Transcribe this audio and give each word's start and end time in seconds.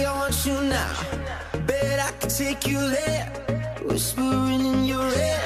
See 0.00 0.06
I 0.06 0.14
want 0.20 0.46
you 0.46 0.56
now. 0.62 0.92
Bet 1.66 1.98
I 2.08 2.10
can 2.18 2.30
take 2.30 2.66
you 2.66 2.80
there. 2.96 3.26
Whispering 3.88 4.64
in 4.72 4.84
your 4.84 5.08
ear. 5.28 5.42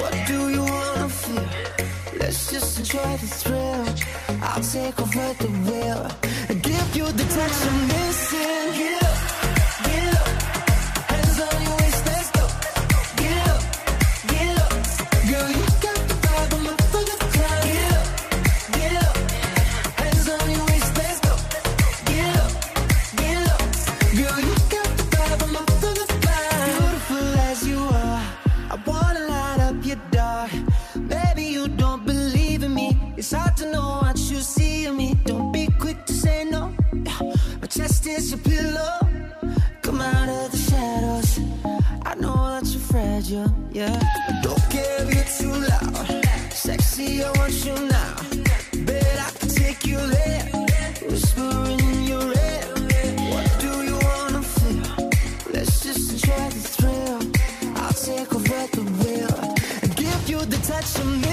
What 0.00 0.14
do 0.26 0.38
you 0.56 0.62
wanna 0.74 1.08
feel? 1.08 1.48
Let's 2.20 2.50
just 2.52 2.78
enjoy 2.80 3.12
the 3.22 3.30
thrill. 3.40 3.86
I'll 4.42 4.64
take 4.74 4.98
over 5.04 5.28
the 5.42 5.50
wheel 5.66 6.02
and 6.48 6.62
give 6.62 6.88
you 6.98 7.06
the 7.20 7.26
touch 7.36 7.58
I'm 7.68 7.78
missing. 7.88 8.68
Get 8.78 9.05
Come 39.82 40.00
out 40.00 40.28
of 40.28 40.50
the 40.50 40.56
shadows. 40.56 41.40
I 42.04 42.14
know 42.14 42.34
that 42.34 42.64
you're 42.66 42.80
fragile, 42.80 43.54
yeah. 43.70 44.00
Don't 44.42 44.60
if 44.70 45.14
you're 45.14 45.30
too 45.38 45.54
loud. 45.70 46.24
Sexy, 46.52 47.22
I 47.22 47.30
want 47.38 47.64
you 47.64 47.74
now. 47.86 48.16
Bet 48.86 49.18
I 49.26 49.30
can 49.38 49.48
take 49.48 49.86
you 49.86 49.98
there. 49.98 50.44
Whispering 51.08 51.80
in 51.80 52.02
your 52.04 52.24
ear. 52.24 52.64
What 53.32 53.46
do 53.60 53.72
you 53.88 53.98
wanna 54.06 54.42
feel? 54.42 55.10
Let's 55.52 55.80
just 55.82 56.12
enjoy 56.12 56.48
the 56.56 56.62
thrill. 56.74 57.20
I'll 57.76 57.92
take 57.92 58.34
over 58.34 58.66
the 58.76 58.84
wheel 58.98 59.36
and 59.82 59.96
give 59.96 60.28
you 60.28 60.40
the 60.44 60.58
touch 60.66 60.98
I'm 61.00 61.20
missing. 61.20 61.25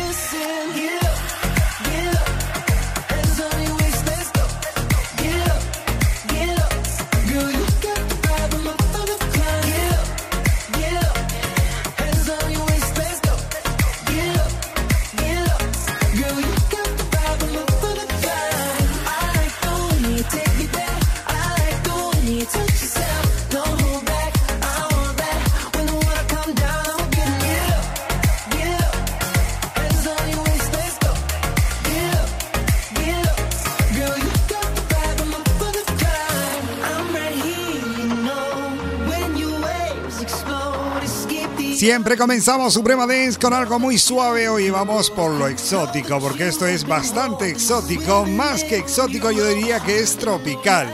Siempre 42.03 42.17
comenzamos 42.17 42.73
Suprema 42.73 43.07
Dance 43.07 43.39
con 43.39 43.53
algo 43.53 43.79
muy 43.79 43.97
suave. 43.97 44.49
Hoy 44.49 44.69
vamos 44.69 45.09
por 45.09 45.31
lo 45.31 45.47
exótico, 45.47 46.19
porque 46.19 46.49
esto 46.49 46.67
es 46.67 46.85
bastante 46.85 47.47
exótico. 47.47 48.25
Más 48.25 48.65
que 48.65 48.75
exótico, 48.75 49.31
yo 49.31 49.47
diría 49.47 49.79
que 49.79 50.01
es 50.01 50.17
tropical. 50.17 50.93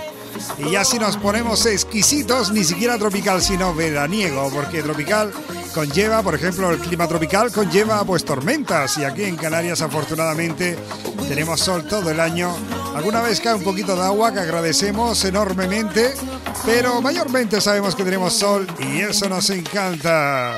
Y 0.60 0.70
ya 0.70 0.86
si 0.86 1.00
nos 1.00 1.18
ponemos 1.18 1.66
exquisitos, 1.66 2.52
ni 2.52 2.64
siquiera 2.64 3.00
tropical, 3.00 3.42
sino 3.42 3.74
veraniego, 3.74 4.52
porque 4.54 4.84
tropical 4.84 5.34
conlleva, 5.74 6.22
por 6.22 6.36
ejemplo, 6.36 6.70
el 6.70 6.78
clima 6.78 7.08
tropical 7.08 7.52
conlleva 7.52 8.04
pues 8.04 8.24
tormentas. 8.24 9.00
Y 9.00 9.04
aquí 9.04 9.24
en 9.24 9.36
Canarias, 9.36 9.82
afortunadamente, 9.82 10.78
tenemos 11.28 11.60
sol 11.60 11.88
todo 11.88 12.12
el 12.12 12.20
año. 12.20 12.56
Alguna 12.96 13.22
vez 13.22 13.42
cae 13.42 13.56
un 13.56 13.64
poquito 13.64 13.96
de 13.96 14.04
agua 14.04 14.32
que 14.32 14.42
agradecemos 14.42 15.26
enormemente, 15.26 16.14
pero 16.66 17.02
mayormente 17.02 17.60
sabemos 17.62 17.96
que 17.96 18.04
tenemos 18.04 18.34
sol 18.34 18.68
y 18.80 19.02
eso 19.02 19.28
nos 19.30 19.50
encanta. 19.50 20.54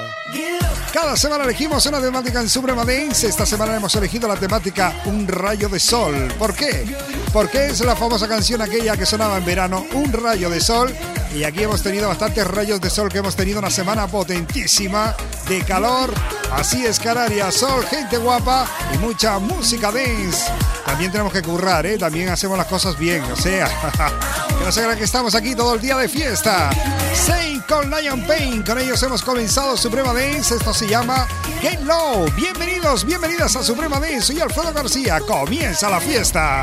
Cada 0.93 1.15
semana 1.15 1.45
elegimos 1.45 1.85
una 1.85 2.01
temática 2.01 2.41
en 2.41 2.49
Suprema 2.49 2.83
Dance. 2.83 3.27
Esta 3.27 3.45
semana 3.45 3.75
hemos 3.75 3.95
elegido 3.95 4.27
la 4.27 4.35
temática 4.35 4.93
Un 5.05 5.25
rayo 5.27 5.69
de 5.69 5.79
sol. 5.79 6.13
¿Por 6.37 6.53
qué? 6.53 6.85
Porque 7.31 7.67
es 7.67 7.79
la 7.85 7.95
famosa 7.95 8.27
canción 8.27 8.61
aquella 8.61 8.97
que 8.97 9.05
sonaba 9.05 9.37
en 9.37 9.45
verano, 9.45 9.85
Un 9.93 10.11
rayo 10.11 10.49
de 10.49 10.59
sol. 10.59 10.93
Y 11.33 11.45
aquí 11.45 11.63
hemos 11.63 11.81
tenido 11.81 12.09
bastantes 12.09 12.45
rayos 12.45 12.81
de 12.81 12.89
sol 12.89 13.09
que 13.09 13.19
hemos 13.19 13.35
tenido 13.37 13.59
una 13.59 13.69
semana 13.69 14.07
potentísima 14.07 15.15
de 15.47 15.61
calor. 15.63 16.13
Así 16.51 16.85
es 16.85 16.99
Canarias, 16.99 17.55
sol, 17.55 17.85
gente 17.85 18.17
guapa 18.17 18.67
y 18.93 18.97
mucha 18.97 19.39
música 19.39 19.91
dance. 19.91 20.51
También 20.85 21.09
tenemos 21.09 21.31
que 21.31 21.41
currar, 21.41 21.85
¿eh? 21.85 21.97
También 21.97 22.27
hacemos 22.27 22.57
las 22.57 22.67
cosas 22.67 22.99
bien, 22.99 23.23
o 23.31 23.35
sea, 23.37 23.67
que 24.59 24.65
no 24.65 24.71
se 24.73 24.81
crean 24.81 24.97
que 24.97 25.05
estamos 25.05 25.33
aquí 25.33 25.55
todo 25.55 25.75
el 25.75 25.81
día 25.81 25.95
de 25.95 26.09
fiesta. 26.09 26.69
Saint 27.13 27.65
con 27.65 27.89
Lion 27.89 28.27
Pain, 28.27 28.61
con 28.63 28.77
ellos 28.77 29.01
hemos 29.03 29.21
comenzado 29.21 29.77
Suprema 29.77 30.13
Dance, 30.13 30.55
esto 30.55 30.73
se 30.73 30.87
llama 30.87 31.27
Get 31.61 31.79
Low. 31.81 32.29
Bienvenidos, 32.35 33.05
bienvenidas 33.05 33.55
a 33.55 33.63
Suprema 33.63 34.01
Dance, 34.01 34.21
soy 34.21 34.41
Alfredo 34.41 34.73
García, 34.73 35.21
comienza 35.21 35.89
la 35.89 36.01
fiesta. 36.01 36.61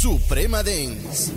Suprema 0.00 0.64
Dance. 0.64 1.30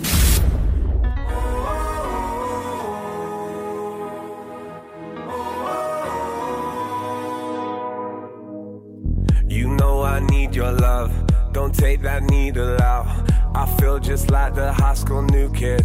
Need 10.52 10.56
your 10.56 10.72
love. 10.72 11.10
Don't 11.52 11.74
take 11.74 12.02
that 12.02 12.22
needle 12.24 12.80
out. 12.82 13.06
I 13.54 13.66
feel 13.78 13.98
just 13.98 14.30
like 14.30 14.54
the 14.54 14.72
high 14.72 14.94
school 14.94 15.22
new 15.22 15.50
kid. 15.52 15.84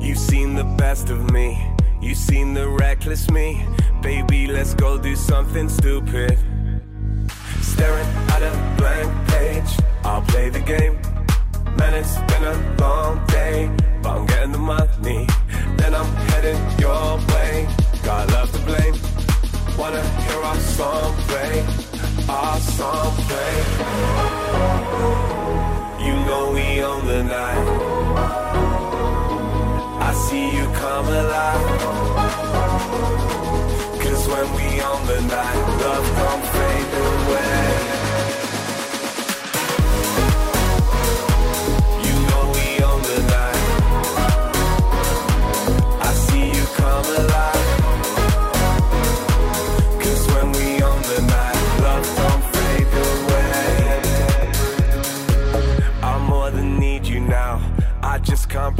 You've 0.00 0.18
seen 0.18 0.54
the 0.54 0.64
best 0.64 1.10
of 1.10 1.30
me. 1.30 1.58
You've 2.00 2.18
seen 2.18 2.54
the 2.54 2.68
reckless 2.68 3.30
me. 3.30 3.66
Baby, 4.02 4.46
let's 4.46 4.74
go 4.74 4.98
do 4.98 5.16
something 5.16 5.68
stupid. 5.68 6.38
Staring 7.60 8.08
at 8.34 8.42
a 8.42 8.52
blank 8.78 9.10
page. 9.28 9.72
I'll 10.04 10.22
play 10.22 10.48
the 10.50 10.60
game. 10.60 10.94
Man, 11.76 11.94
it's 11.94 12.16
been 12.30 12.44
a 12.44 12.76
long 12.80 13.24
day, 13.26 13.70
but 14.02 14.10
I'm 14.16 14.26
getting 14.26 14.52
the 14.52 14.58
money. 14.58 15.26
Then 15.76 15.94
I'm 15.94 16.12
heading 16.30 16.60
your 16.78 17.18
way. 17.32 17.68
Got 18.04 18.30
love 18.30 18.52
to 18.52 18.58
blame. 18.60 18.94
Wanna 19.78 20.02
hear 20.22 20.42
our 20.42 20.56
song 20.56 21.14
play, 21.26 21.64
our 22.28 22.60
song. 22.60 23.16
You 26.04 26.14
know 26.26 26.52
we 26.52 26.82
own 26.82 27.06
the 27.06 27.22
night. 27.24 27.66
I 30.08 30.12
see 30.14 30.46
you 30.56 30.64
come 30.82 31.06
alive. 31.06 31.66
Cause 34.02 34.28
when 34.28 34.48
we 34.56 34.80
on 34.80 35.06
the 35.06 35.20
night, 35.20 35.58
love 35.84 36.06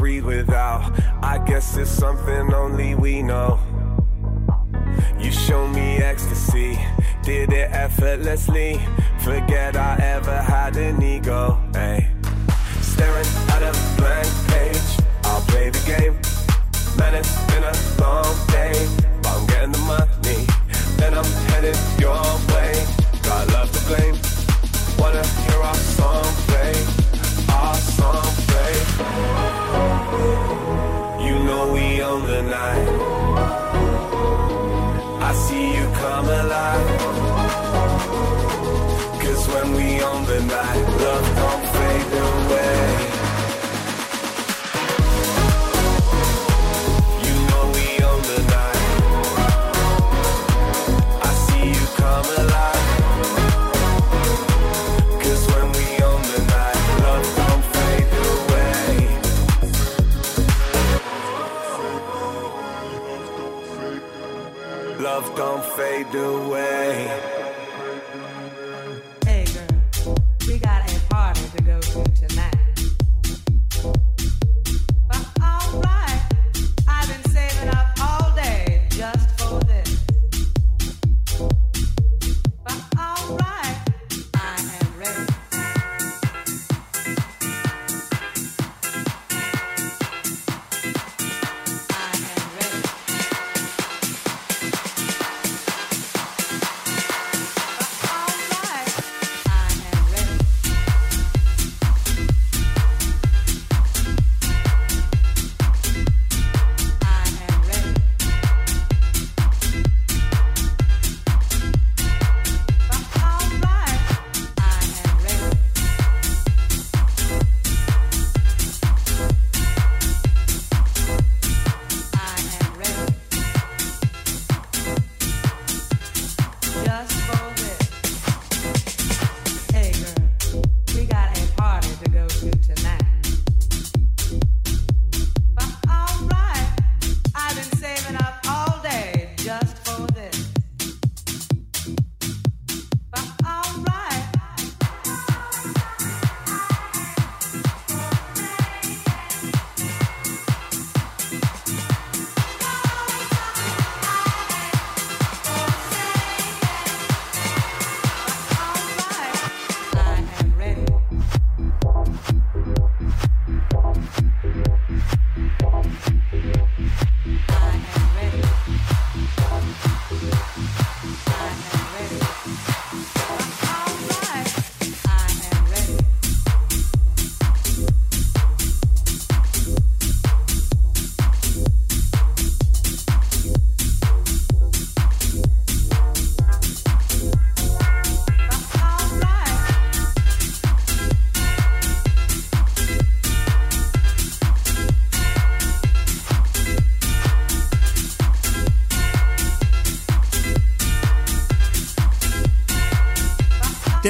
breathe 0.03 0.25
without. 0.25 0.83
I 1.23 1.39
guess 1.39 1.77
it's 1.77 1.89
something 1.89 2.53
only 2.53 2.97
we 2.97 3.23
know. 3.23 3.61
You 5.21 5.31
show 5.31 5.69
me 5.69 5.99
ecstasy, 5.99 6.77
did 7.23 7.53
it 7.53 7.71
effortlessly. 7.71 8.81
Forget 9.21 9.77
I 9.77 9.95
ever 10.03 10.43
had 10.43 10.77
an 10.77 11.01
ego, 11.01 11.57
ayy. 11.75 12.22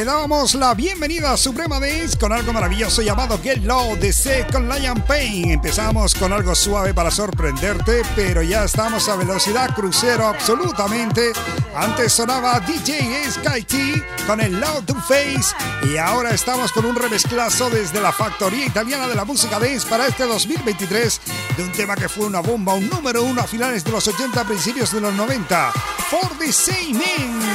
Te 0.03 0.07
damos 0.07 0.57
la 0.57 0.75
bienvenida 0.75 1.31
a 1.31 1.37
Suprema 1.37 1.79
Dance 1.79 2.19
con 2.19 2.33
algo 2.33 2.53
maravilloso 2.53 3.03
llamado 3.03 3.39
Get 3.41 3.63
Low 3.63 3.95
de 3.95 4.13
Seth 4.13 4.51
con 4.51 4.69
Lion 4.69 5.01
Pain. 5.03 5.53
Empezamos 5.53 6.17
con 6.17 6.33
algo 6.33 6.57
suave 6.57 6.93
para 6.93 7.09
sorprenderte, 7.09 8.03
pero 8.17 8.43
ya 8.43 8.65
estamos 8.65 9.09
a 9.09 9.15
velocidad 9.15 9.73
crucero 9.77 10.27
absolutamente. 10.27 11.33
Antes 11.77 12.15
sonaba 12.15 12.59
DJ 12.59 13.31
Sky 13.31 13.63
T 13.63 14.05
con 14.27 14.41
el 14.41 14.59
Loud 14.59 14.87
to 14.87 14.97
Face 14.97 15.55
y 15.89 15.97
ahora 15.99 16.31
estamos 16.31 16.73
con 16.73 16.85
un 16.85 16.97
remezclazo 16.97 17.71
desde 17.71 18.01
la 18.01 18.11
factoría 18.11 18.67
italiana 18.67 19.07
de 19.07 19.15
la 19.15 19.25
música 19.25 19.61
dance 19.61 19.89
para 19.89 20.09
este 20.09 20.25
2023 20.25 21.21
de 21.57 21.63
un 21.63 21.71
tema 21.71 21.95
que 21.95 22.09
fue 22.09 22.27
una 22.27 22.41
bomba, 22.41 22.75
un 22.75 22.89
número 22.89 23.23
uno 23.23 23.41
a 23.41 23.47
finales 23.47 23.85
de 23.85 23.93
los 23.93 24.09
80, 24.09 24.43
principios 24.47 24.91
de 24.91 25.01
los 25.01 25.15
90. 25.15 25.73
For 26.11 26.29
the 26.41 26.53
Same 26.53 26.95
Man. 26.95 27.52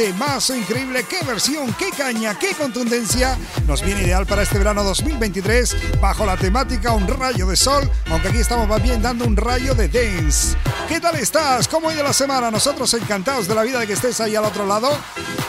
¡Qué 0.00 0.06
temazo 0.06 0.56
increíble! 0.56 1.04
¡Qué 1.04 1.22
versión! 1.26 1.74
¡Qué 1.74 1.90
caña! 1.90 2.34
¡Qué 2.38 2.54
contundencia! 2.54 3.36
Nos 3.66 3.82
viene 3.82 4.00
ideal 4.00 4.24
para 4.24 4.40
este 4.40 4.56
verano 4.56 4.82
2023 4.82 6.00
bajo 6.00 6.24
la 6.24 6.38
temática 6.38 6.92
Un 6.92 7.06
rayo 7.06 7.46
de 7.46 7.54
sol, 7.54 7.86
aunque 8.10 8.28
aquí 8.28 8.38
estamos 8.38 8.66
más 8.66 8.82
bien 8.82 9.02
dando 9.02 9.26
un 9.26 9.36
rayo 9.36 9.74
de 9.74 9.88
dance. 9.88 10.56
¿Qué 10.88 11.00
tal 11.00 11.16
estás? 11.16 11.68
¿Cómo 11.68 11.90
ha 11.90 11.92
ido 11.92 12.02
la 12.02 12.14
semana? 12.14 12.50
Nosotros 12.50 12.94
encantados 12.94 13.46
de 13.46 13.54
la 13.54 13.62
vida 13.62 13.78
de 13.78 13.86
que 13.86 13.92
estés 13.92 14.18
ahí 14.22 14.34
al 14.34 14.46
otro 14.46 14.64
lado. 14.64 14.90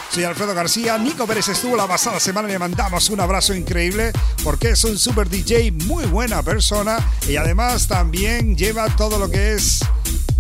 Soy 0.10 0.26
Alfredo 0.26 0.54
García, 0.54 0.98
Nico 0.98 1.26
Pérez 1.26 1.48
estuvo 1.48 1.78
la 1.78 1.88
pasada 1.88 2.20
semana 2.20 2.50
y 2.50 2.52
le 2.52 2.60
mandamos 2.60 3.10
un 3.10 3.22
abrazo 3.22 3.56
increíble 3.56 4.12
porque 4.44 4.72
es 4.72 4.84
un 4.84 5.00
super 5.00 5.30
DJ, 5.30 5.72
muy 5.86 6.04
buena 6.08 6.44
persona 6.44 6.98
y 7.26 7.38
además 7.38 7.88
también 7.88 8.58
lleva 8.58 8.94
todo 8.98 9.18
lo 9.18 9.32
que 9.32 9.54
es 9.54 9.80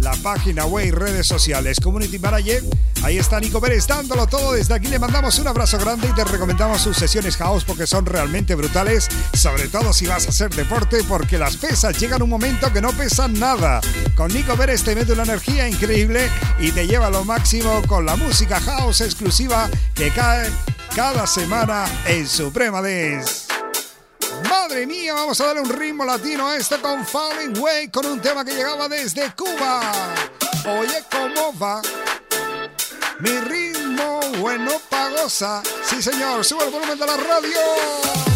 la 0.01 0.13
página 0.23 0.65
web 0.65 0.87
y 0.87 0.91
redes 0.91 1.27
sociales. 1.27 1.79
Community 1.79 2.19
Manager, 2.19 2.63
ahí 3.03 3.17
está 3.17 3.39
Nico 3.39 3.61
Pérez 3.61 3.87
dándolo 3.87 4.27
todo. 4.27 4.53
Desde 4.53 4.73
aquí 4.73 4.87
le 4.87 4.99
mandamos 4.99 5.37
un 5.39 5.47
abrazo 5.47 5.77
grande 5.77 6.07
y 6.09 6.13
te 6.13 6.23
recomendamos 6.23 6.81
sus 6.81 6.97
sesiones 6.97 7.37
house 7.37 7.63
porque 7.63 7.87
son 7.87 8.05
realmente 8.05 8.55
brutales, 8.55 9.07
sobre 9.33 9.67
todo 9.67 9.93
si 9.93 10.07
vas 10.07 10.25
a 10.25 10.29
hacer 10.29 10.53
deporte 10.53 11.03
porque 11.07 11.37
las 11.37 11.57
pesas 11.57 11.99
llegan 11.99 12.21
un 12.21 12.29
momento 12.29 12.71
que 12.73 12.81
no 12.81 12.91
pesan 12.91 13.39
nada. 13.39 13.81
Con 14.15 14.33
Nico 14.33 14.55
Pérez 14.55 14.83
te 14.83 14.95
mete 14.95 15.13
una 15.13 15.23
energía 15.23 15.67
increíble 15.67 16.29
y 16.59 16.71
te 16.71 16.87
lleva 16.87 17.07
a 17.07 17.11
lo 17.11 17.23
máximo 17.23 17.81
con 17.87 18.05
la 18.05 18.15
música 18.15 18.59
house 18.59 19.01
exclusiva 19.01 19.69
que 19.93 20.09
cae 20.11 20.49
cada 20.95 21.27
semana 21.27 21.85
en 22.05 22.27
Suprema 22.27 22.81
Dance. 22.81 23.60
Madre 24.51 24.85
mía, 24.85 25.13
vamos 25.13 25.39
a 25.39 25.45
darle 25.45 25.61
un 25.61 25.69
ritmo 25.69 26.03
latino 26.03 26.45
a 26.45 26.57
este 26.57 26.77
con 26.81 27.05
Falling 27.05 27.57
Way 27.57 27.87
con 27.87 28.05
un 28.05 28.19
tema 28.19 28.43
que 28.43 28.53
llegaba 28.53 28.89
desde 28.89 29.33
Cuba. 29.33 29.79
Oye, 30.77 31.01
¿cómo 31.09 31.57
va? 31.57 31.81
Mi 33.19 33.29
ritmo 33.29 34.19
bueno 34.39 34.73
pagosa. 34.89 35.63
Sí, 35.85 36.03
señor, 36.03 36.43
sube 36.43 36.65
el 36.65 36.69
volumen 36.69 36.99
de 36.99 37.05
la 37.05 37.15
radio. 37.15 38.30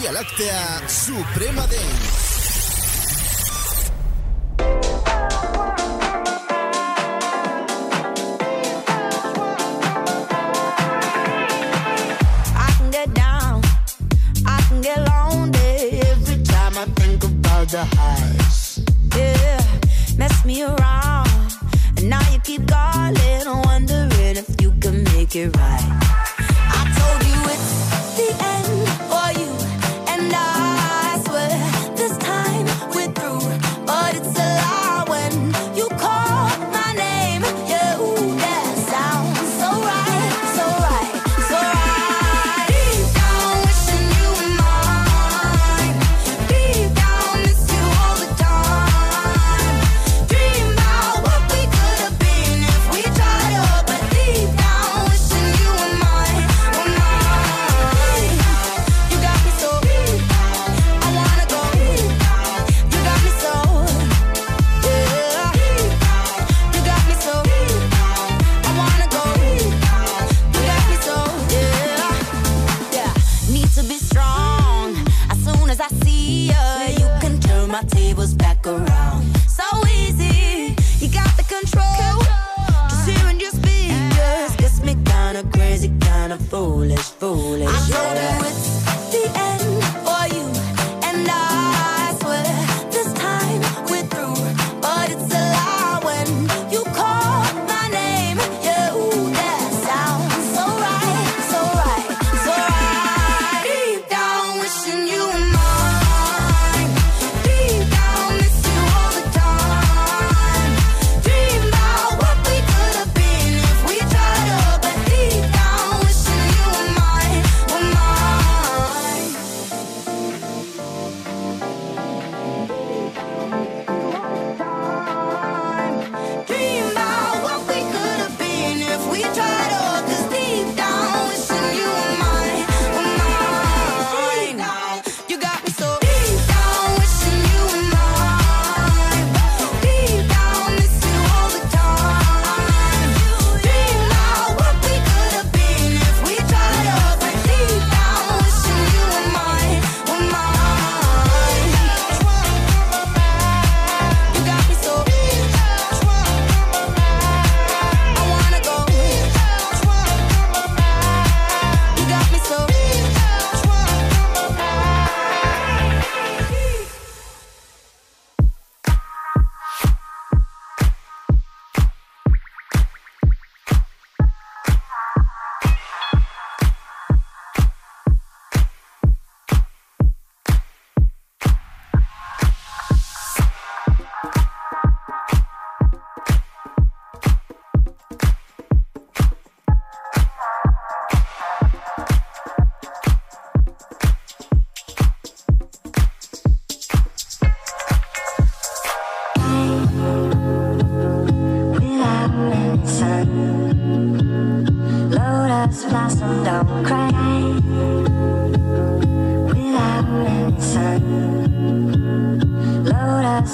Vía 0.00 0.12
Láctea, 0.12 0.88
Suprema 0.88 1.62
Dance. 1.66 2.27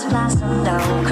blossomed 0.02 0.66
out. 0.66 1.03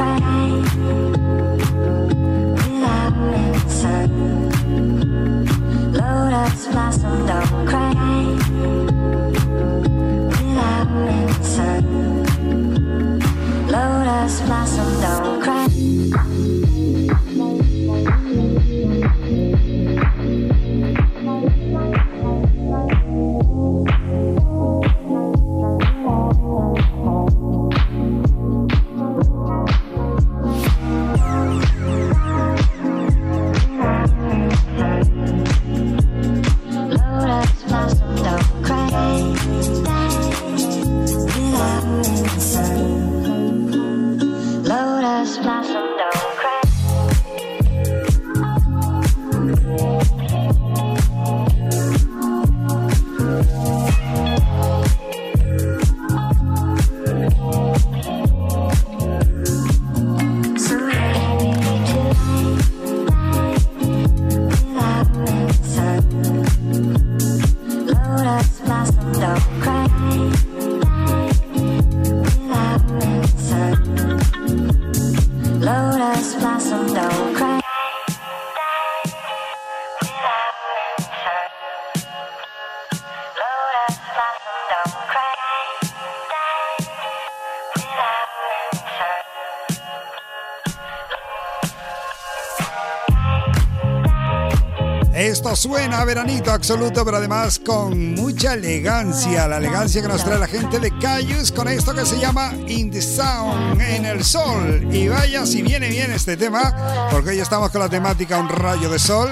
Veranito 96.15 96.51
absoluto, 96.51 97.07
pero 97.07 97.17
además 97.17 97.59
con 97.59 98.15
mucha 98.15 98.53
elegancia. 98.53 99.49
La 99.49 99.57
elegancia 99.57 100.03
que 100.03 100.09
nos 100.09 100.23
trae 100.23 100.39
la 100.39 100.47
gente 100.47 100.79
de 100.79 100.91
Cayus 100.99 101.51
con 101.51 101.69
esto 101.69 101.95
que 101.95 102.05
se 102.05 102.19
llama 102.19 102.53
In 102.69 102.91
the 102.91 103.01
Sound, 103.01 103.81
en 103.81 104.05
el 104.05 104.23
sol. 104.23 104.87
Y 104.93 105.09
vaya 105.09 105.47
si 105.47 105.63
viene 105.63 105.89
bien 105.89 106.13
este 106.13 106.37
tema, 106.37 107.09
porque 107.11 107.31
hoy 107.31 107.41
estamos 107.41 107.71
con 107.71 107.81
la 107.81 107.89
temática 107.89 108.37
Un 108.37 108.51
rayo 108.51 108.91
de 108.91 108.99
sol 108.99 109.31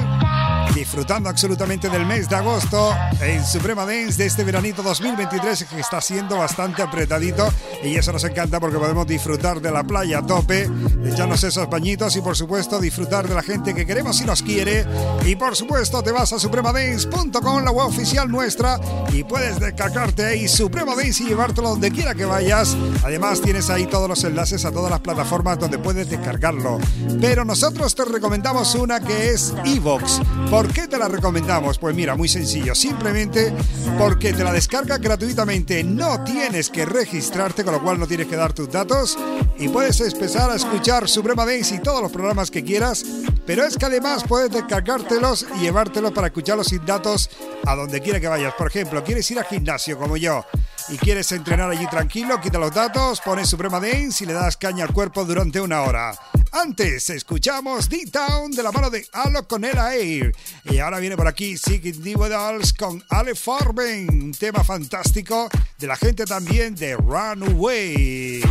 disfrutando 0.75 1.29
absolutamente 1.29 1.89
del 1.89 2.07
mes 2.07 2.29
de 2.29 2.37
agosto 2.37 2.95
en 3.21 3.45
Suprema 3.45 3.85
Dance 3.85 4.17
de 4.17 4.27
este 4.27 4.45
veranito 4.45 4.83
2023 4.83 5.65
que 5.65 5.81
está 5.81 6.01
siendo 6.01 6.37
bastante 6.37 6.83
apretadito 6.83 7.53
y 7.83 7.97
eso 7.97 8.13
nos 8.13 8.25
encanta 8.25 8.61
porque 8.61 8.79
podemos 8.79 9.07
disfrutar 9.07 9.61
de 9.61 9.71
la 9.71 9.85
playa 9.85 10.19
a 10.19 10.27
tope, 10.27 10.69
echarnos 11.05 11.43
esos 11.45 11.69
bañitos 11.69 12.15
y 12.17 12.21
por 12.21 12.37
supuesto 12.37 12.81
disfrutar 12.81 13.29
de 13.29 13.35
la 13.35 13.43
gente 13.43 13.75
que 13.75 13.87
queremos 13.87 14.21
y 14.21 14.25
nos 14.25 14.43
quiere 14.43 14.87
y 15.25 15.37
por 15.37 15.57
supuesto 15.57 16.03
te 16.03 16.13
vas 16.13 16.33
a 16.33 16.39
supremadance.com, 16.39 17.65
la 17.65 17.71
web 17.71 17.87
oficial 17.87 18.29
nuestra 18.29 18.79
y 19.13 19.25
puedes 19.25 19.59
descargarte 19.59 20.25
ahí 20.25 20.49
Suprema 20.49 20.95
Dance 20.95 21.23
y 21.23 21.29
llevártelo 21.29 21.71
donde 21.71 21.91
quiera 21.91 22.15
que 22.15 22.25
vayas. 22.25 22.77
Además 23.05 23.41
tienes 23.41 23.71
ahí 23.71 23.87
todos 23.87 24.09
los 24.09 24.23
enlaces 24.25 24.65
a 24.65 24.73
todas 24.73 24.91
las 24.91 25.01
plataformas 25.01 25.59
donde 25.59 25.79
puedes 25.79 26.09
descargarlo. 26.09 26.79
Pero 27.21 27.45
nosotros 27.45 27.95
te 27.95 28.05
recomendamos 28.05 28.75
una 28.75 29.01
que 29.01 29.31
es 29.31 29.55
Evox. 29.65 30.21
¿Por 30.51 30.60
qué 30.69 30.89
te 30.89 30.99
la 30.99 31.09
recomendamos? 31.09 31.79
Pues 31.79 31.95
mira, 31.95 32.17
muy 32.17 32.29
sencillo, 32.29 32.75
simplemente 32.75 33.53
porque 33.99 34.33
te 34.33 34.45
la 34.45 34.53
descarga 34.53 34.99
gratuitamente, 34.99 35.85
no 35.85 36.23
tienes 36.25 36.71
que 36.71 36.85
registrarte, 36.85 37.65
con 37.65 37.75
lo 37.75 37.83
cual 37.83 37.99
no 37.99 38.07
tienes 38.07 38.27
que 38.27 38.37
dar 38.37 38.53
tus 38.53 38.71
datos 38.71 39.19
y 39.59 39.69
puedes 39.69 40.01
empezar 40.01 40.51
a 40.51 40.57
escuchar 40.57 41.09
Suprema 41.09 41.47
Dance 41.47 41.75
y 41.75 41.79
todos 41.81 42.03
los 42.03 42.11
programas 42.11 42.51
que 42.51 42.65
quieras, 42.65 43.05
pero 43.47 43.65
es 43.65 43.77
que 43.77 43.87
además 43.87 44.25
puedes 44.27 44.51
descargártelos 44.51 45.47
y 45.57 45.61
llevártelos 45.61 46.13
para 46.13 46.29
escucharlos 46.29 46.69
sin 46.69 46.85
datos 46.85 47.31
a 47.67 47.75
donde 47.75 48.01
quiera 48.01 48.21
que 48.21 48.29
vayas. 48.29 48.55
Por 48.55 48.69
ejemplo, 48.69 49.05
quieres 49.05 49.31
ir 49.31 49.39
al 49.39 49.47
gimnasio 49.47 49.99
como 49.99 50.17
yo 50.17 50.45
y 50.89 50.97
quieres 50.97 51.31
entrenar 51.33 51.71
allí 51.71 51.87
tranquilo, 51.87 52.41
quita 52.41 52.59
los 52.59 52.75
datos, 52.75 53.21
pones 53.21 53.49
Suprema 53.49 53.81
Dance 53.81 54.25
y 54.25 54.27
le 54.27 54.33
das 54.33 54.57
caña 54.57 54.85
al 54.85 54.93
cuerpo 54.93 55.25
durante 55.25 55.61
una 55.61 55.83
hora. 55.83 56.13
Antes 56.53 57.09
escuchamos 57.11 57.89
D-Town 57.89 58.51
de 58.51 58.63
la 58.63 58.73
mano 58.73 58.91
de 58.91 59.07
Alok 59.13 59.47
con 59.47 59.65
el 59.65 59.79
Air. 59.79 60.35
Y 60.65 60.79
ahora 60.79 60.99
viene 60.99 61.17
por 61.17 61.29
aquí 61.29 61.57
Seeking 61.57 62.03
Dolls 62.03 62.73
con 62.73 63.05
Ale 63.09 63.37
Forben, 63.37 64.09
un 64.11 64.33
tema 64.33 64.65
fantástico 64.65 65.49
de 65.79 65.87
la 65.87 65.97
gente 65.97 66.25
también 66.25 66.75
de 66.75 66.97
Runaway. 66.97 68.43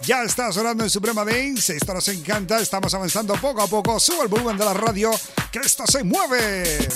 Ya 0.00 0.24
está 0.24 0.52
sonando 0.52 0.84
en 0.84 0.90
Suprema 0.90 1.24
Dance, 1.24 1.76
esto 1.76 1.94
nos 1.94 2.08
encanta, 2.08 2.58
estamos 2.58 2.92
avanzando 2.92 3.34
poco 3.34 3.62
a 3.62 3.66
poco, 3.68 3.98
sube 4.00 4.24
el 4.24 4.28
volumen 4.28 4.58
de 4.58 4.64
la 4.64 4.74
radio, 4.74 5.12
que 5.50 5.60
esto 5.60 5.84
se 5.86 6.02
mueve. 6.02 6.88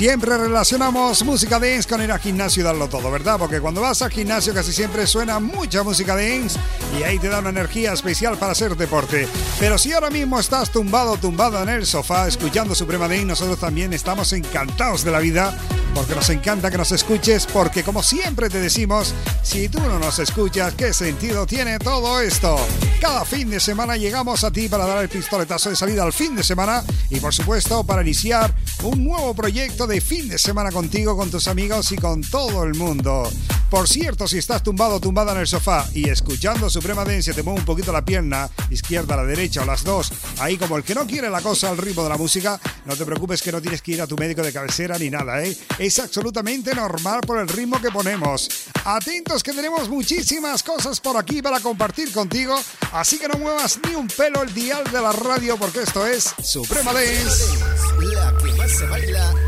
Siempre 0.00 0.38
relacionamos 0.38 1.22
música 1.26 1.60
dance 1.60 1.86
con 1.86 2.00
ir 2.00 2.10
al 2.10 2.18
gimnasio 2.18 2.62
y 2.62 2.64
darlo 2.64 2.88
todo, 2.88 3.10
¿verdad? 3.10 3.38
Porque 3.38 3.60
cuando 3.60 3.82
vas 3.82 4.00
al 4.00 4.10
gimnasio 4.10 4.54
casi 4.54 4.72
siempre 4.72 5.06
suena 5.06 5.40
mucha 5.40 5.82
música 5.82 6.16
dance 6.16 6.58
y 6.98 7.02
ahí 7.02 7.18
te 7.18 7.28
da 7.28 7.40
una 7.40 7.50
energía 7.50 7.92
especial 7.92 8.38
para 8.38 8.52
hacer 8.52 8.78
deporte. 8.78 9.28
Pero 9.58 9.76
si 9.76 9.92
ahora 9.92 10.08
mismo 10.08 10.40
estás 10.40 10.70
tumbado 10.70 11.18
tumbada 11.18 11.62
en 11.64 11.68
el 11.68 11.84
sofá 11.84 12.26
escuchando 12.26 12.74
Suprema 12.74 13.08
Dance, 13.08 13.26
nosotros 13.26 13.60
también 13.60 13.92
estamos 13.92 14.32
encantados 14.32 15.04
de 15.04 15.10
la 15.10 15.18
vida 15.18 15.54
porque 15.94 16.14
nos 16.14 16.30
encanta 16.30 16.70
que 16.70 16.78
nos 16.78 16.92
escuches, 16.92 17.46
porque 17.46 17.82
como 17.82 18.02
siempre 18.02 18.48
te 18.48 18.60
decimos, 18.60 19.12
si 19.42 19.68
tú 19.68 19.80
no 19.80 19.98
nos 19.98 20.18
escuchas, 20.18 20.72
¿qué 20.74 20.94
sentido 20.94 21.46
tiene 21.46 21.78
todo 21.78 22.20
esto? 22.20 22.56
Cada 23.00 23.24
fin 23.24 23.50
de 23.50 23.60
semana 23.60 23.96
llegamos 23.96 24.44
a 24.44 24.50
ti 24.50 24.68
para 24.68 24.86
dar 24.86 25.02
el 25.02 25.08
pistoletazo 25.08 25.68
de 25.68 25.76
salida 25.76 26.04
al 26.04 26.12
fin 26.12 26.36
de 26.36 26.42
semana 26.42 26.84
y 27.10 27.20
por 27.20 27.34
supuesto 27.34 27.84
para 27.84 28.02
iniciar 28.02 28.54
un 28.82 29.04
nuevo 29.04 29.34
proyecto 29.34 29.86
de 29.90 30.00
fin 30.00 30.28
de 30.28 30.38
semana 30.38 30.70
contigo, 30.70 31.16
con 31.16 31.32
tus 31.32 31.48
amigos 31.48 31.90
y 31.90 31.96
con 31.96 32.20
todo 32.22 32.62
el 32.62 32.74
mundo. 32.74 33.28
Por 33.68 33.88
cierto, 33.88 34.28
si 34.28 34.38
estás 34.38 34.62
tumbado 34.62 34.94
o 34.94 35.00
tumbada 35.00 35.32
en 35.32 35.38
el 35.38 35.48
sofá 35.48 35.84
y 35.92 36.08
escuchando 36.08 36.70
Suprema 36.70 37.04
Dencia 37.04 37.32
te 37.34 37.42
mueve 37.42 37.58
un 37.58 37.66
poquito 37.66 37.92
la 37.92 38.04
pierna, 38.04 38.48
izquierda 38.70 39.16
la 39.16 39.24
derecha 39.24 39.62
o 39.62 39.64
las 39.64 39.82
dos, 39.82 40.12
ahí 40.38 40.56
como 40.56 40.76
el 40.76 40.84
que 40.84 40.94
no 40.94 41.08
quiere 41.08 41.28
la 41.28 41.40
cosa 41.40 41.70
al 41.70 41.76
ritmo 41.76 42.04
de 42.04 42.08
la 42.08 42.16
música, 42.16 42.60
no 42.84 42.94
te 42.94 43.04
preocupes 43.04 43.42
que 43.42 43.50
no 43.50 43.60
tienes 43.60 43.82
que 43.82 43.92
ir 43.92 44.02
a 44.02 44.06
tu 44.06 44.16
médico 44.16 44.42
de 44.42 44.52
cabecera 44.52 44.96
ni 44.96 45.10
nada, 45.10 45.42
¿eh? 45.42 45.56
Es 45.78 45.98
absolutamente 45.98 46.72
normal 46.72 47.20
por 47.26 47.40
el 47.40 47.48
ritmo 47.48 47.80
que 47.80 47.90
ponemos. 47.90 48.48
Atentos 48.84 49.42
que 49.42 49.52
tenemos 49.52 49.88
muchísimas 49.88 50.62
cosas 50.62 51.00
por 51.00 51.16
aquí 51.16 51.42
para 51.42 51.58
compartir 51.58 52.12
contigo, 52.12 52.56
así 52.92 53.18
que 53.18 53.26
no 53.26 53.38
muevas 53.38 53.80
ni 53.84 53.96
un 53.96 54.06
pelo 54.06 54.42
el 54.42 54.54
dial 54.54 54.84
de 54.84 55.00
la 55.00 55.10
radio 55.10 55.56
porque 55.56 55.82
esto 55.82 56.06
es 56.06 56.32
Suprema 56.44 56.92
Dance. 56.92 57.58
La 58.00 58.36
que 58.38 58.52
más 58.52 58.70
se 58.70 58.86
baila 58.86 59.39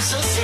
It's 0.00 0.14
a 0.14 0.37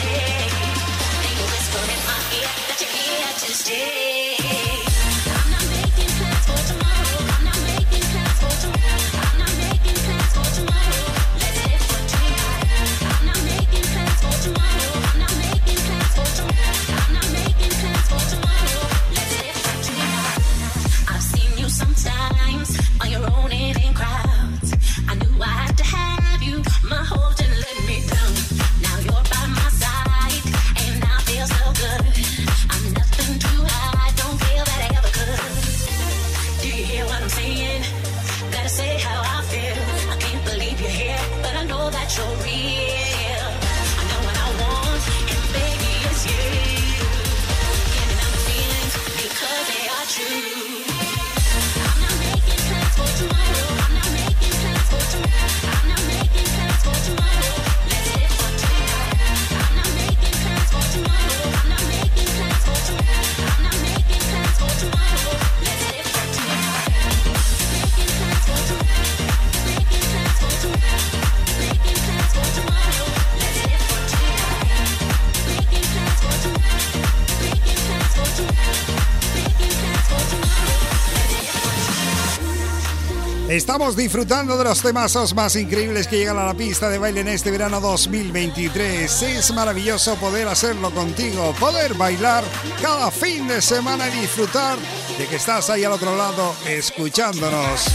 estamos 83.74 83.96
disfrutando 83.96 84.56
de 84.56 84.62
los 84.62 84.82
temazos 84.82 85.34
más 85.34 85.56
increíbles 85.56 86.06
que 86.06 86.18
llegan 86.18 86.38
a 86.38 86.46
la 86.46 86.54
pista 86.54 86.88
de 86.88 86.96
baile 86.96 87.22
en 87.22 87.26
este 87.26 87.50
verano 87.50 87.80
2023. 87.80 89.22
Es 89.22 89.52
maravilloso 89.52 90.14
poder 90.14 90.46
hacerlo 90.46 90.92
contigo, 90.92 91.52
poder 91.58 91.94
bailar 91.94 92.44
cada 92.80 93.10
fin 93.10 93.48
de 93.48 93.60
semana 93.60 94.06
y 94.06 94.20
disfrutar 94.20 94.78
de 95.18 95.26
que 95.26 95.34
estás 95.34 95.70
ahí 95.70 95.82
al 95.82 95.90
otro 95.90 96.14
lado 96.14 96.54
escuchándonos. 96.68 97.86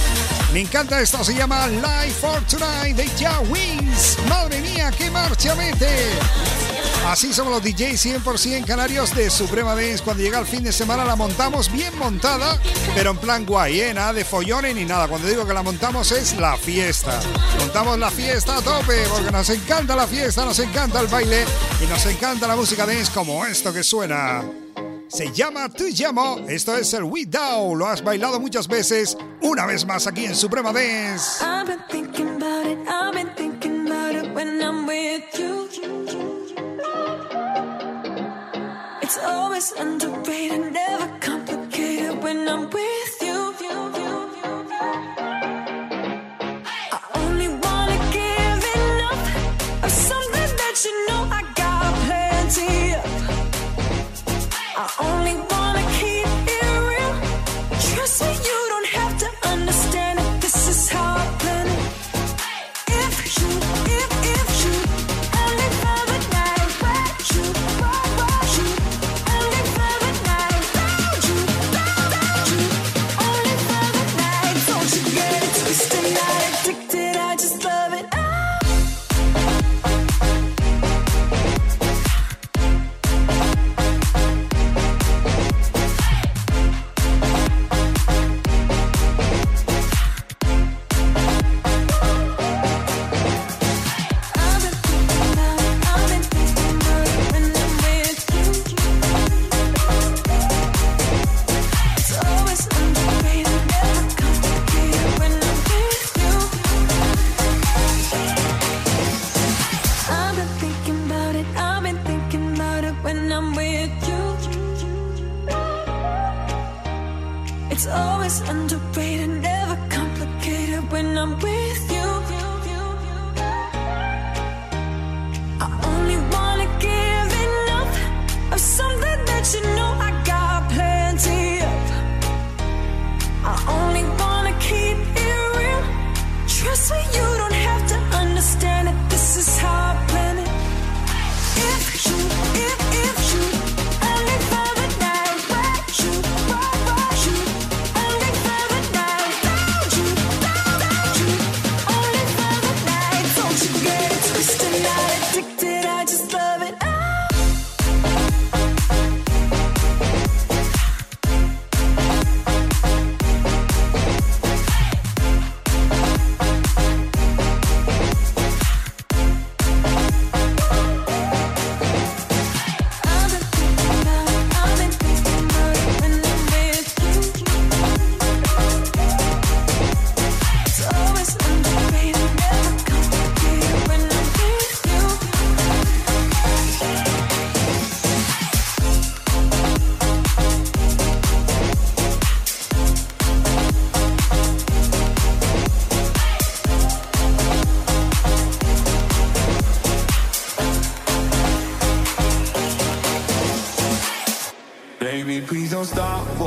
Me 0.52 0.60
encanta 0.60 1.00
esto, 1.00 1.24
se 1.24 1.34
llama 1.34 1.66
Live 1.68 2.16
for 2.20 2.42
Tonight 2.42 2.98
de 2.98 3.08
Ja 3.18 3.40
Wings. 3.40 4.18
Madre 4.28 4.60
mía, 4.60 4.92
qué 4.98 5.10
marcha 5.10 5.56
mete. 5.56 6.10
Así 7.08 7.34
somos 7.34 7.52
los 7.52 7.64
DJs 7.64 8.24
100% 8.24 8.66
canarios 8.66 9.16
de 9.16 9.30
Suprema 9.30 9.74
Dance. 9.76 10.04
Cuando 10.04 10.24
llega 10.24 10.40
el 10.40 10.46
fin 10.46 10.64
de 10.64 10.72
semana 10.72 11.04
la 11.04 11.16
montamos 11.16 11.72
bien 11.72 11.98
montada, 11.98 12.60
pero 12.94 13.12
en 13.12 13.18
plan 13.18 13.46
guay, 13.46 13.82
¿eh? 13.82 13.94
nada 13.94 14.14
de 14.14 14.24
follones 14.24 14.76
ni 14.76 14.86
nada. 14.86 15.08
Cuando 15.08 15.28
digo 15.28 15.46
que 15.46 15.54
la 15.54 15.64
montamos 15.64 16.12
es 16.12 16.38
la 16.38 16.56
fiesta. 16.58 17.20
Montamos 17.60 17.98
la 17.98 18.12
fiesta 18.12 18.58
a 18.58 18.62
tope 18.62 19.06
porque 19.10 19.32
nos 19.32 19.50
encanta 19.50 19.96
la 19.96 20.06
fiesta, 20.06 20.46
nos 20.46 20.60
encanta 20.60 21.00
el 21.00 21.08
baile 21.08 21.46
y 21.84 21.88
nos 21.88 22.06
encanta 22.06 22.48
la 22.48 22.56
música 22.56 22.86
dance 22.86 23.12
como 23.12 23.46
esto 23.46 23.74
que 23.74 23.84
suena. 23.84 24.44
Se 25.10 25.32
llama 25.32 25.70
Te 25.70 25.90
llamo. 25.90 26.38
Esto 26.48 26.78
es 26.78 26.94
el 26.94 27.04
We 27.04 27.26
Down. 27.26 27.80
Lo 27.80 27.88
has 27.88 28.04
bailado 28.04 28.40
muchas 28.40 28.68
veces. 28.68 29.18
Una 29.42 29.66
vez 29.66 29.86
más 29.86 30.06
aquí 30.06 30.26
en 30.26 30.36
Suprema 30.36 30.72
Dance. 30.72 31.44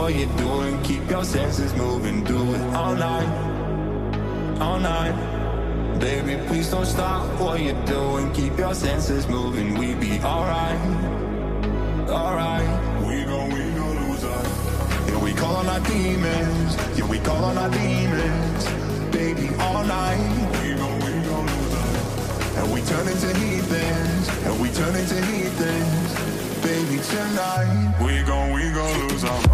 What 0.02 0.16
you're 0.16 0.36
doing. 0.36 0.82
Keep 0.82 1.08
your 1.08 1.24
senses 1.24 1.72
moving. 1.74 2.24
Do 2.24 2.54
it 2.54 2.74
all 2.74 2.96
night, 2.96 3.30
all 4.60 4.80
night. 4.80 5.14
Baby, 6.00 6.42
please 6.48 6.68
don't 6.72 6.86
stop 6.86 7.22
what 7.40 7.60
you're 7.60 7.86
doing. 7.86 8.32
Keep 8.32 8.58
your 8.58 8.74
senses 8.74 9.28
moving. 9.28 9.78
We 9.78 9.94
be 9.94 10.18
alright, 10.20 10.80
alright. 12.08 12.70
We 13.06 13.22
gon' 13.30 13.50
we 13.54 13.62
gon' 13.78 13.96
lose 14.08 14.24
our. 14.24 14.44
Yeah, 15.08 15.22
we 15.22 15.32
call 15.34 15.54
on 15.54 15.68
our 15.68 15.80
demons. 15.80 16.70
Yeah, 16.98 17.08
we 17.08 17.18
call 17.20 17.44
on 17.44 17.56
our 17.56 17.70
demons. 17.70 18.64
Baby, 19.12 19.54
all 19.60 19.84
night. 19.84 20.18
We 20.62 20.74
gon' 20.80 20.98
we 21.06 21.12
gon' 21.28 21.46
lose 21.46 21.74
our. 21.80 22.58
And 22.58 22.74
we 22.74 22.80
turn 22.90 23.06
into 23.06 23.30
heathens. 23.38 24.26
And 24.46 24.60
we 24.60 24.68
turn 24.70 24.96
into 24.96 25.18
heathens. 25.30 26.10
Baby, 26.66 26.96
tonight. 27.12 27.94
We 28.04 28.22
gon' 28.24 28.52
we 28.52 28.68
gon' 28.72 29.08
lose 29.08 29.24
our 29.24 29.51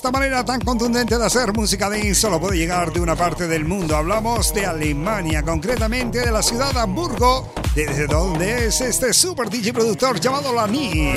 Esta 0.00 0.12
manera 0.12 0.42
tan 0.42 0.62
contundente 0.62 1.18
de 1.18 1.26
hacer 1.26 1.52
música 1.52 1.90
dance 1.90 2.14
solo 2.14 2.40
puede 2.40 2.56
llegar 2.56 2.90
de 2.90 3.00
una 3.00 3.14
parte 3.14 3.46
del 3.46 3.66
mundo. 3.66 3.94
Hablamos 3.94 4.54
de 4.54 4.64
Alemania, 4.64 5.42
concretamente 5.42 6.20
de 6.20 6.30
la 6.30 6.42
ciudad 6.42 6.72
de 6.72 6.80
Hamburgo, 6.80 7.52
desde 7.74 8.06
donde 8.06 8.64
es 8.64 8.80
este 8.80 9.12
super 9.12 9.50
DJ 9.50 9.74
productor 9.74 10.18
llamado 10.18 10.54
Lani. 10.54 11.12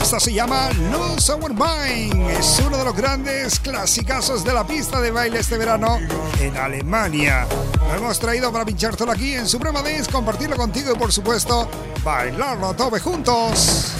Esta 0.00 0.20
se 0.20 0.32
llama 0.32 0.70
Lose 0.70 1.32
Our 1.32 1.52
Mind. 1.52 2.30
Es 2.30 2.62
uno 2.64 2.78
de 2.78 2.84
los 2.84 2.96
grandes 2.96 3.58
clasicazos 3.58 4.44
de 4.44 4.54
la 4.54 4.64
pista 4.64 5.00
de 5.00 5.10
baile 5.10 5.40
este 5.40 5.58
verano 5.58 5.98
en 6.40 6.56
Alemania. 6.56 7.44
Lo 7.88 7.94
hemos 7.96 8.20
traído 8.20 8.52
para 8.52 8.64
pinchártelo 8.64 9.10
aquí 9.10 9.34
en 9.34 9.48
Suprema 9.48 9.82
Dance, 9.82 10.12
compartirlo 10.12 10.54
contigo 10.54 10.92
y 10.94 10.96
por 10.96 11.10
supuesto 11.10 11.68
bailarlo 12.04 12.68
a 12.68 13.00
juntos. 13.00 13.97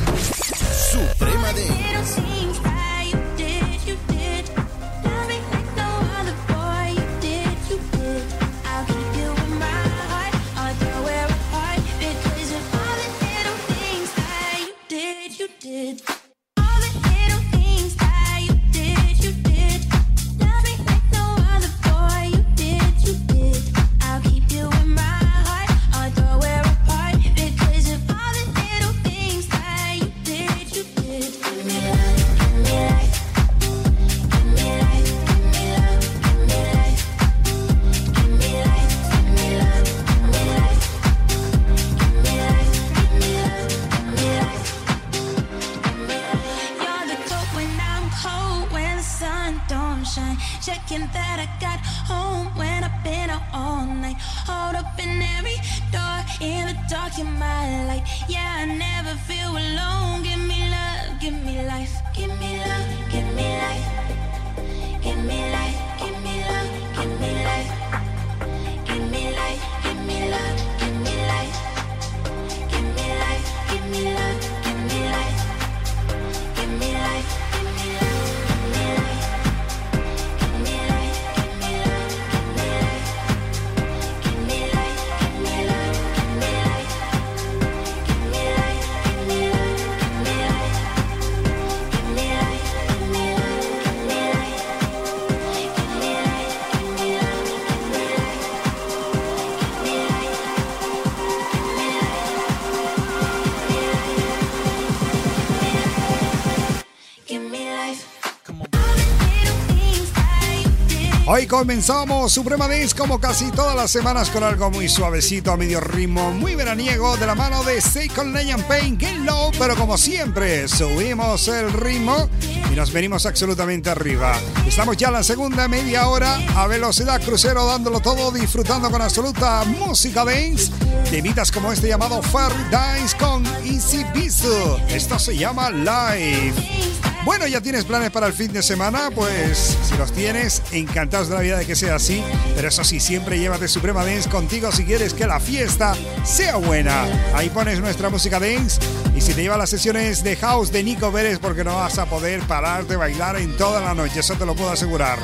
Hoy 111.38 111.46
comenzamos 111.46 112.32
Suprema 112.32 112.66
Dance 112.66 112.96
como 112.96 113.20
casi 113.20 113.52
todas 113.52 113.76
las 113.76 113.92
semanas 113.92 114.28
con 114.28 114.42
algo 114.42 114.72
muy 114.72 114.88
suavecito 114.88 115.52
a 115.52 115.56
medio 115.56 115.78
ritmo, 115.78 116.32
muy 116.32 116.56
veraniego 116.56 117.16
de 117.16 117.26
la 117.26 117.36
mano 117.36 117.62
de 117.62 117.80
Second 117.80 118.34
Legend 118.34 118.64
Pain, 118.64 118.98
Get 118.98 119.18
Low, 119.18 119.52
pero 119.56 119.76
como 119.76 119.96
siempre 119.96 120.66
subimos 120.66 121.46
el 121.46 121.72
ritmo 121.72 122.28
y 122.72 122.74
nos 122.74 122.92
venimos 122.92 123.24
absolutamente 123.24 123.88
arriba. 123.88 124.36
Estamos 124.66 124.96
ya 124.96 125.08
en 125.08 125.12
la 125.12 125.22
segunda 125.22 125.68
media 125.68 126.08
hora 126.08 126.40
a 126.56 126.66
velocidad 126.66 127.22
crucero 127.22 127.66
dándolo 127.66 128.00
todo, 128.00 128.32
disfrutando 128.32 128.90
con 128.90 129.00
absoluta 129.00 129.62
música 129.62 130.24
dance, 130.24 130.72
temitas 131.08 131.52
como 131.52 131.70
este 131.70 131.86
llamado 131.86 132.20
Fairy 132.20 132.64
Dance 132.68 133.16
con 133.16 133.46
Easy 133.64 134.04
Bisu. 134.12 134.76
Esto 134.88 135.20
se 135.20 135.36
llama 135.36 135.70
Live. 135.70 137.07
Bueno, 137.28 137.46
¿ya 137.46 137.60
tienes 137.60 137.84
planes 137.84 138.10
para 138.10 138.26
el 138.26 138.32
fin 138.32 138.54
de 138.54 138.62
semana? 138.62 139.10
Pues 139.14 139.76
si 139.86 139.98
los 139.98 140.12
tienes, 140.12 140.62
encantados 140.72 141.28
de 141.28 141.34
la 141.34 141.42
vida 141.42 141.58
de 141.58 141.66
que 141.66 141.76
sea 141.76 141.96
así. 141.96 142.24
Pero 142.56 142.68
eso 142.68 142.84
sí, 142.84 143.00
siempre 143.00 143.38
llévate 143.38 143.68
Suprema 143.68 144.02
Dance 144.02 144.30
contigo 144.30 144.72
si 144.72 144.86
quieres 144.86 145.12
que 145.12 145.26
la 145.26 145.38
fiesta 145.38 145.94
sea 146.24 146.56
buena. 146.56 147.04
Ahí 147.34 147.50
pones 147.50 147.80
nuestra 147.80 148.08
música 148.08 148.40
dance 148.40 148.80
y 149.18 149.20
si 149.20 149.34
te 149.34 149.42
lleva 149.42 149.56
las 149.56 149.70
sesiones 149.70 150.22
de 150.22 150.36
house 150.36 150.70
de 150.70 150.84
Nico 150.84 151.10
Pérez 151.10 151.40
porque 151.40 151.64
no 151.64 151.74
vas 151.74 151.98
a 151.98 152.06
poder 152.06 152.40
parar 152.42 152.86
de 152.86 152.94
bailar 152.94 153.34
en 153.34 153.56
toda 153.56 153.80
la 153.80 153.92
noche, 153.92 154.20
eso 154.20 154.36
te 154.36 154.46
lo 154.46 154.54
puedo 154.54 154.70
asegurar. 154.70 155.18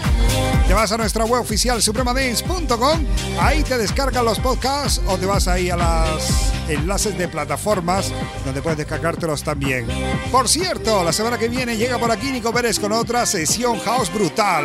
Te 0.66 0.74
vas 0.74 0.90
a 0.90 0.96
nuestra 0.96 1.24
web 1.24 1.40
oficial 1.40 1.80
supremadance.com, 1.80 3.06
ahí 3.38 3.62
te 3.62 3.78
descargan 3.78 4.24
los 4.24 4.40
podcasts 4.40 5.00
o 5.06 5.16
te 5.16 5.26
vas 5.26 5.46
ahí 5.46 5.70
a 5.70 5.76
los 5.76 6.28
enlaces 6.68 7.16
de 7.16 7.28
plataformas 7.28 8.12
donde 8.44 8.62
puedes 8.62 8.78
descargártelos 8.78 9.44
también. 9.44 9.86
Por 10.32 10.48
cierto, 10.48 11.04
la 11.04 11.12
semana 11.12 11.38
que 11.38 11.48
viene 11.48 11.76
llega 11.76 11.96
por 11.96 12.10
aquí 12.10 12.32
Nico 12.32 12.52
Pérez 12.52 12.80
con 12.80 12.90
otra 12.90 13.24
sesión 13.26 13.78
house 13.78 14.12
brutal. 14.12 14.64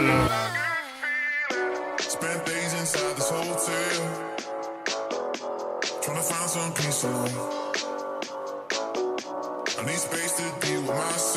I 9.79 9.85
need 9.85 9.95
space 9.95 10.33
to 10.33 10.67
deal 10.67 10.81
with 10.81 10.89
myself. 10.89 11.28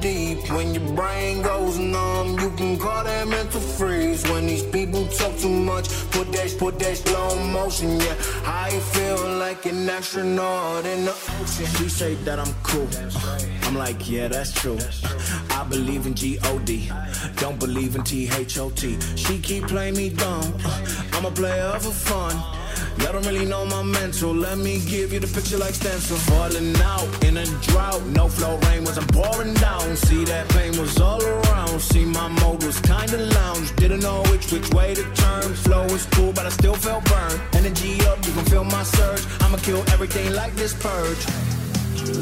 Deep 0.00 0.50
when 0.50 0.74
your 0.74 0.88
brain 0.94 1.42
goes 1.42 1.78
numb? 1.78 2.38
You 2.38 2.50
can 2.50 2.78
call 2.78 3.04
that 3.04 3.26
mental 3.28 3.60
freeze 3.60 4.22
when 4.30 4.46
these 4.46 4.62
people 4.62 5.06
talk 5.06 5.36
too 5.38 5.48
much. 5.48 5.88
Put 6.10 6.32
that, 6.32 6.56
put 6.58 6.78
that 6.78 6.96
slow 6.96 7.36
motion, 7.50 8.00
yeah. 8.00 8.14
I 8.44 8.70
feel 8.94 9.38
like 9.38 9.66
an 9.66 9.88
astronaut 9.88 10.84
in 10.86 11.04
the 11.04 11.12
ocean. 11.12 11.66
She 11.76 11.88
say 11.88 12.14
that 12.26 12.38
I'm 12.38 12.54
cool. 12.62 12.88
I'm 13.66 13.76
like, 13.76 14.08
yeah, 14.08 14.28
that's 14.28 14.52
true. 14.52 14.78
I 15.50 15.64
believe 15.64 16.06
in 16.06 16.14
G-O-D. 16.14 16.90
Don't 17.36 17.58
believe 17.58 17.96
in 17.96 18.02
T-H-O-T. 18.02 18.98
She 19.16 19.38
keep 19.38 19.64
playing 19.66 19.96
me 19.96 20.10
dumb. 20.10 20.54
I'm 21.12 21.24
a 21.24 21.30
player 21.30 21.72
for 21.80 21.90
fun. 21.90 22.63
Y'all 22.98 23.12
don't 23.12 23.26
really 23.26 23.46
know 23.46 23.64
my 23.66 23.82
mental. 23.82 24.34
Let 24.34 24.58
me 24.58 24.80
give 24.86 25.12
you 25.12 25.20
the 25.20 25.26
picture 25.26 25.58
like 25.58 25.74
stencil. 25.74 26.16
Falling 26.16 26.74
out 26.82 27.08
in 27.24 27.36
a 27.36 27.44
drought. 27.66 28.02
No 28.06 28.28
flow 28.28 28.58
rain 28.68 28.84
was 28.84 28.96
I'm 28.98 29.06
pouring 29.08 29.54
down. 29.54 29.96
See 29.96 30.24
that 30.24 30.48
pain 30.50 30.78
was 30.78 31.00
all 31.00 31.22
around. 31.22 31.80
See 31.80 32.04
my 32.04 32.28
mode 32.40 32.62
was 32.62 32.80
kinda 32.80 33.18
lounge. 33.38 33.74
Didn't 33.76 34.00
know 34.00 34.22
which 34.30 34.52
which 34.52 34.68
way 34.70 34.94
to 34.94 35.04
turn. 35.14 35.54
Flow 35.64 35.84
was 35.84 36.06
cool, 36.12 36.32
but 36.32 36.46
I 36.46 36.50
still 36.50 36.74
felt 36.74 37.04
burned. 37.04 37.40
Energy 37.54 38.00
up, 38.06 38.18
you 38.26 38.32
can 38.32 38.44
feel 38.46 38.64
my 38.64 38.82
surge. 38.82 39.24
I'ma 39.40 39.58
kill 39.58 39.82
everything 39.94 40.32
like 40.32 40.54
this 40.54 40.72
purge. 40.74 41.24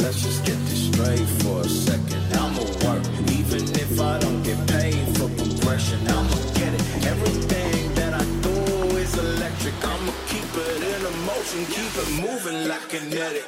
Let's 0.02 0.22
just 0.22 0.44
get 0.44 0.58
this 0.66 0.86
straight 0.88 1.28
for 1.42 1.60
a 1.60 1.68
second. 1.68 2.22
I'ma 2.32 2.62
work, 2.84 3.02
even 3.38 3.62
if 3.82 4.00
I 4.00 4.18
don't 4.18 4.42
get 4.42 4.58
paid 4.68 5.04
for 5.16 5.28
progression. 5.40 5.98
I'ma 6.08 6.36
get 6.54 6.72
it. 6.74 7.06
Everything 7.06 7.41
electric. 9.62 9.88
I'ma 9.88 10.12
keep 10.26 10.44
it 10.54 10.82
in 10.82 11.26
motion, 11.26 11.66
keep 11.66 11.92
it 11.96 12.10
moving 12.20 12.68
like 12.68 12.88
kinetic. 12.88 13.44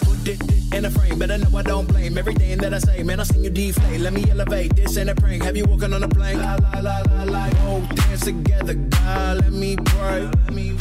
Put 0.00 0.28
it 0.28 0.74
in 0.74 0.84
a 0.84 0.90
frame, 0.90 1.18
better 1.18 1.38
know 1.38 1.56
I 1.56 1.62
don't 1.62 1.86
blame 1.86 2.18
everything 2.18 2.58
that 2.58 2.74
I 2.74 2.78
say. 2.78 3.02
Man, 3.02 3.20
I 3.20 3.24
seen 3.24 3.44
you 3.44 3.50
deflate. 3.50 4.00
Let 4.00 4.12
me 4.12 4.24
elevate. 4.30 4.76
This 4.76 4.96
ain't 4.96 5.08
a 5.08 5.14
prank. 5.14 5.42
Have 5.42 5.56
you 5.56 5.64
walking 5.64 5.92
on 5.92 6.02
a 6.02 6.08
plane? 6.08 6.38
La 6.38 6.56
la 6.56 6.80
la 6.80 7.02
la 7.10 7.22
la. 7.24 7.50
Oh, 7.62 7.86
dance 7.94 8.24
together, 8.24 8.74
God. 8.74 9.40
Let 9.40 9.52
me 9.52 9.76
pray. 9.76 10.22
Let 10.22 10.52
me. 10.52 10.76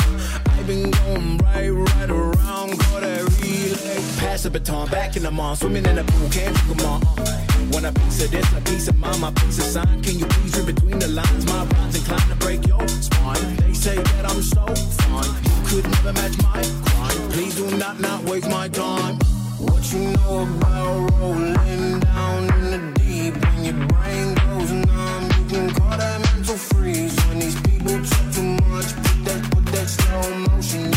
Been 0.67 0.91
going 0.91 1.37
right, 1.37 1.69
right 1.69 2.09
around. 2.09 2.77
Call 2.77 2.99
that 2.99 3.23
relay. 3.39 4.19
Pass 4.19 4.43
the 4.43 4.49
baton, 4.49 4.89
back 4.89 5.15
in 5.15 5.23
the 5.23 5.31
mall. 5.31 5.55
Swimming 5.55 5.85
in 5.85 5.95
the 5.95 6.03
pool, 6.03 6.29
can't 6.29 6.53
you 6.67 6.75
come 6.75 6.85
on? 6.85 7.46
Want 7.71 7.85
a 7.85 7.91
piece 7.91 8.23
of 8.23 8.31
this, 8.31 8.53
a 8.53 8.61
piece 8.61 8.87
of 8.87 8.97
mine, 8.97 9.19
my 9.19 9.31
piece 9.31 9.59
of 9.59 9.65
sign. 9.65 10.01
Can 10.01 10.19
you 10.19 10.25
please 10.25 10.55
read 10.57 10.75
between 10.75 10.99
the 10.99 11.07
lines? 11.07 11.45
My 11.45 11.65
rhymes 11.65 11.95
inclined 11.95 12.29
to 12.29 12.35
break 12.37 12.65
your 12.65 12.87
spine. 12.87 13.55
They 13.57 13.73
say 13.73 13.95
that 13.95 14.25
I'm 14.25 14.41
so 14.41 14.65
fine. 15.03 15.33
You 15.43 15.81
could 15.81 15.91
never 15.91 16.13
match 16.13 16.37
my 16.43 16.63
crime. 16.85 17.29
Please 17.31 17.55
do 17.55 17.69
not, 17.77 17.99
not 17.99 18.23
waste 18.23 18.49
my 18.49 18.69
time. 18.69 19.19
What 19.59 19.91
you 19.91 19.99
know 19.99 20.47
about 20.47 21.11
rolling 21.19 21.99
down 21.99 22.43
in 22.59 22.71
the 22.71 22.99
deep 22.99 23.33
when 23.43 23.65
your 23.65 23.87
brain 23.87 24.33
goes 24.35 24.71
numb? 24.71 25.23
You 25.23 25.45
can 25.49 25.69
call 25.75 25.97
that 25.97 26.21
mental 26.33 26.55
freeze 26.55 27.15
when 27.27 27.39
these 27.39 27.59
people 27.61 27.97
talk 28.05 28.33
too 28.33 28.43
much. 28.43 28.95
Put 28.95 29.25
that, 29.25 29.51
put 29.51 29.65
that 29.65 29.87
slow 29.89 30.37
motion. 30.47 30.96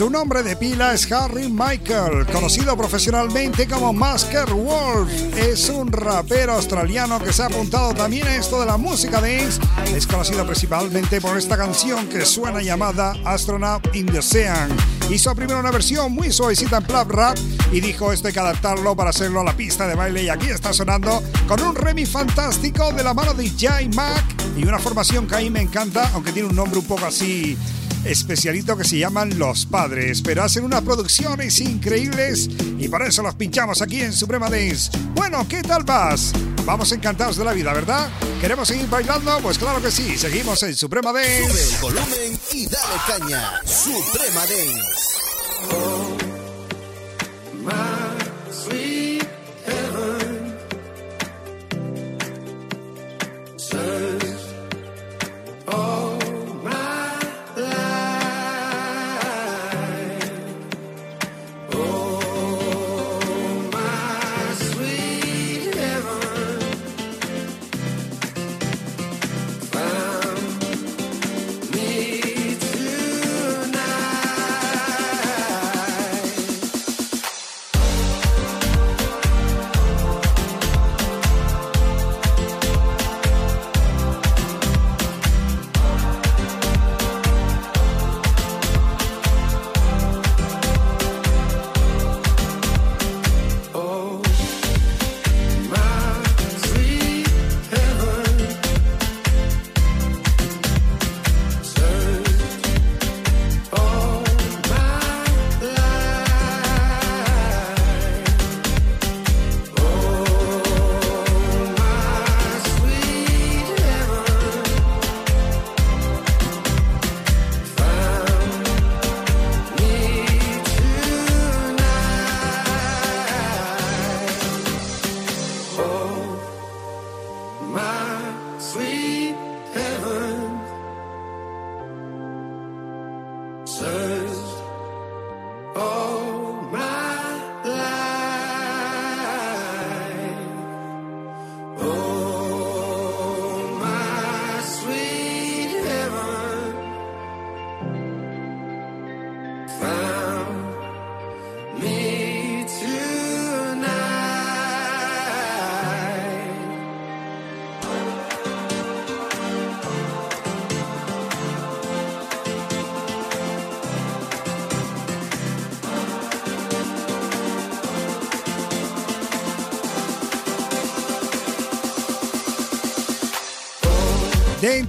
Su 0.00 0.08
nombre 0.08 0.42
de 0.42 0.56
pila 0.56 0.94
es 0.94 1.12
Harry 1.12 1.50
Michael, 1.50 2.24
conocido 2.32 2.74
profesionalmente 2.74 3.68
como 3.68 3.92
Masker 3.92 4.50
Wolf. 4.50 5.12
Es 5.36 5.68
un 5.68 5.92
rapero 5.92 6.54
australiano 6.54 7.22
que 7.22 7.34
se 7.34 7.42
ha 7.42 7.48
apuntado 7.48 7.92
también 7.92 8.26
a 8.26 8.36
esto 8.36 8.58
de 8.60 8.64
la 8.64 8.78
música 8.78 9.20
dance. 9.20 9.60
Es 9.94 10.06
conocido 10.06 10.46
principalmente 10.46 11.20
por 11.20 11.36
esta 11.36 11.58
canción 11.58 12.08
que 12.08 12.24
suena 12.24 12.62
llamada 12.62 13.12
Astronaut 13.26 13.94
in 13.94 14.06
the 14.06 14.20
Ocean. 14.20 14.74
Hizo 15.10 15.34
primero 15.34 15.60
una 15.60 15.70
versión 15.70 16.12
muy 16.12 16.32
suavecita 16.32 16.78
en 16.78 16.84
plap 16.84 17.10
rap 17.10 17.36
y 17.70 17.82
dijo 17.82 18.10
esto 18.10 18.28
hay 18.28 18.32
que 18.32 18.40
adaptarlo 18.40 18.96
para 18.96 19.10
hacerlo 19.10 19.40
a 19.40 19.44
la 19.44 19.54
pista 19.54 19.86
de 19.86 19.96
baile 19.96 20.22
y 20.22 20.30
aquí 20.30 20.48
está 20.48 20.72
sonando 20.72 21.22
con 21.46 21.60
un 21.60 21.74
remix 21.74 22.08
fantástico 22.08 22.90
de 22.94 23.04
la 23.04 23.12
mano 23.12 23.34
de 23.34 23.50
J 23.50 23.82
Mac 23.94 24.24
y 24.56 24.64
una 24.64 24.78
formación 24.78 25.26
que 25.26 25.34
a 25.34 25.38
mí 25.40 25.50
me 25.50 25.60
encanta, 25.60 26.10
aunque 26.14 26.32
tiene 26.32 26.48
un 26.48 26.56
nombre 26.56 26.78
un 26.78 26.86
poco 26.86 27.04
así 27.04 27.58
especialito 28.04 28.76
que 28.76 28.84
se 28.84 28.98
llaman 28.98 29.38
Los 29.38 29.66
Padres, 29.66 30.22
pero 30.22 30.42
hacen 30.42 30.64
unas 30.64 30.82
producciones 30.82 31.60
increíbles 31.60 32.48
y 32.78 32.88
por 32.88 33.02
eso 33.02 33.22
los 33.22 33.34
pinchamos 33.34 33.82
aquí 33.82 34.00
en 34.00 34.12
Suprema 34.12 34.48
Dance. 34.48 34.90
Bueno, 35.14 35.46
¿qué 35.48 35.62
tal 35.62 35.84
vas? 35.84 36.32
Vamos 36.64 36.92
encantados 36.92 37.36
de 37.36 37.44
la 37.44 37.52
vida, 37.52 37.72
¿verdad? 37.72 38.08
¿Queremos 38.40 38.68
seguir 38.68 38.88
bailando? 38.88 39.38
Pues 39.42 39.58
claro 39.58 39.82
que 39.82 39.90
sí, 39.90 40.16
seguimos 40.16 40.62
en 40.62 40.74
Suprema 40.74 41.10
Sube 41.10 41.22
Dance. 41.22 41.74
el 41.74 41.80
volumen 41.80 42.40
y 42.52 42.66
dale 42.66 42.94
caña. 43.06 43.60
Suprema 43.66 44.40
Dance. 44.40 46.29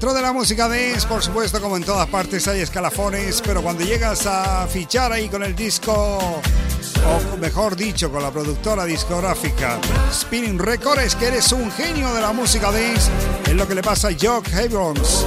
Dentro 0.02 0.16
de 0.16 0.24
la 0.24 0.34
música 0.34 0.68
dance, 0.68 1.08
por 1.08 1.22
supuesto, 1.22 1.62
como 1.62 1.78
en 1.78 1.84
todas 1.84 2.08
partes 2.10 2.48
hay 2.48 2.62
escalafones, 2.62 3.40
pero 3.46 3.62
cuando 3.62 3.84
llegas 3.84 4.26
a 4.26 4.66
fichar 4.66 5.12
ahí 5.12 5.30
con 5.30 5.44
el 5.44 5.56
disco, 5.56 5.94
o 5.94 7.38
mejor 7.38 7.76
dicho, 7.76 8.12
con 8.12 8.24
la 8.24 8.32
productora 8.32 8.86
discográfica 8.86 9.80
Spinning 10.12 10.58
Records, 10.58 11.16
que 11.16 11.28
eres 11.28 11.52
un 11.52 11.70
genio 11.72 12.12
de 12.16 12.22
la 12.22 12.34
música 12.34 12.72
dance, 12.72 13.12
es 13.46 13.54
lo 13.54 13.68
que 13.68 13.76
le 13.76 13.84
pasa 13.84 14.08
a 14.08 14.12
Jock 14.20 14.48
Abrams. 14.56 15.24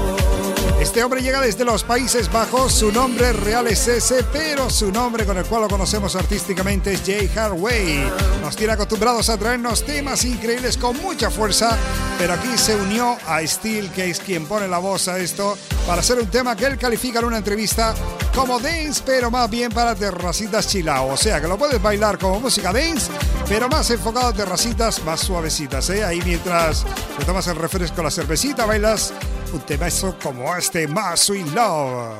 Este 0.80 1.02
hombre 1.02 1.22
llega 1.22 1.40
desde 1.40 1.64
los 1.64 1.82
Países 1.82 2.30
Bajos, 2.30 2.72
su 2.72 2.92
nombre 2.92 3.32
real 3.32 3.66
es 3.68 3.88
ese, 3.88 4.22
pero 4.32 4.68
su 4.68 4.92
nombre 4.92 5.24
con 5.24 5.38
el 5.38 5.44
cual 5.44 5.62
lo 5.62 5.68
conocemos 5.68 6.14
artísticamente 6.14 6.92
es 6.92 7.02
Jay 7.06 7.30
Harway. 7.34 8.04
Nos 8.42 8.54
tiene 8.54 8.74
acostumbrados 8.74 9.30
a 9.30 9.38
traernos 9.38 9.84
temas 9.84 10.24
increíbles 10.24 10.76
con 10.76 11.00
mucha 11.00 11.30
fuerza, 11.30 11.78
pero 12.18 12.34
aquí 12.34 12.58
se 12.58 12.76
unió 12.76 13.16
a 13.26 13.40
Steel, 13.46 13.90
que 13.92 14.10
es 14.10 14.20
quien 14.20 14.46
pone 14.46 14.68
la 14.68 14.78
voz 14.78 15.08
a 15.08 15.18
esto, 15.18 15.56
para 15.86 16.00
hacer 16.00 16.18
un 16.18 16.26
tema 16.26 16.54
que 16.54 16.66
él 16.66 16.76
califica 16.76 17.20
en 17.20 17.26
una 17.26 17.38
entrevista 17.38 17.94
como 18.34 18.58
dance, 18.58 19.02
pero 19.06 19.30
más 19.30 19.48
bien 19.48 19.70
para 19.70 19.94
terracitas 19.94 20.66
chilao. 20.66 21.08
O 21.08 21.16
sea, 21.16 21.40
que 21.40 21.48
lo 21.48 21.56
puedes 21.56 21.80
bailar 21.80 22.18
como 22.18 22.40
música 22.40 22.72
dance, 22.72 23.10
pero 23.48 23.68
más 23.68 23.88
enfocado 23.90 24.26
a 24.26 24.32
terracitas 24.32 25.02
más 25.04 25.20
suavecitas. 25.20 25.88
¿eh? 25.90 26.04
Ahí 26.04 26.20
mientras 26.24 26.84
te 27.18 27.24
tomas 27.24 27.46
el 27.46 27.56
refresco, 27.56 28.02
la 28.02 28.10
cervecita, 28.10 28.66
bailas 28.66 29.14
un 29.54 29.60
temazo 29.60 30.16
como 30.20 30.54
este, 30.56 30.88
más 30.88 31.28
Love. 31.28 32.18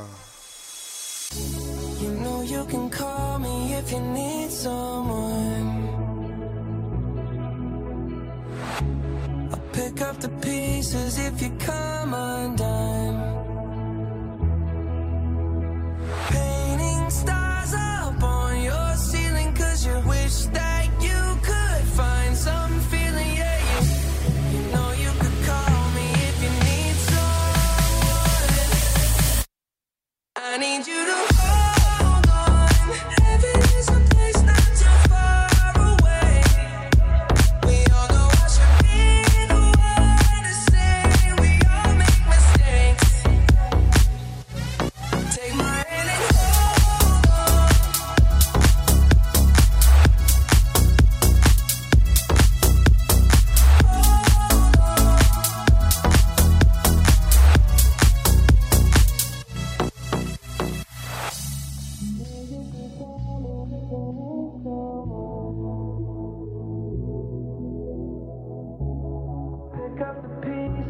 You 2.00 2.10
know 2.20 2.42
you 2.42 2.64
can 2.66 2.88
call 2.90 3.38
me 3.40 3.74
if 3.74 3.90
you 3.90 4.00
need 4.00 4.50
someone. 4.50 5.88
I'll 9.50 9.60
pick 9.72 10.00
up 10.00 10.20
the 10.20 10.28
pieces 10.40 11.18
if 11.18 11.42
you 11.42 11.50
come 11.58 12.14
undone. 12.14 13.16
Painting 16.28 17.10
stars 17.10 17.74
up 17.74 18.22
on 18.22 18.62
your 18.62 18.96
ceiling 18.96 19.52
cause 19.54 19.84
you 19.84 20.00
wish 20.06 20.46
that 20.52 20.73
I 30.54 30.56
need 30.56 30.86
you 30.86 31.04
to 31.04 31.33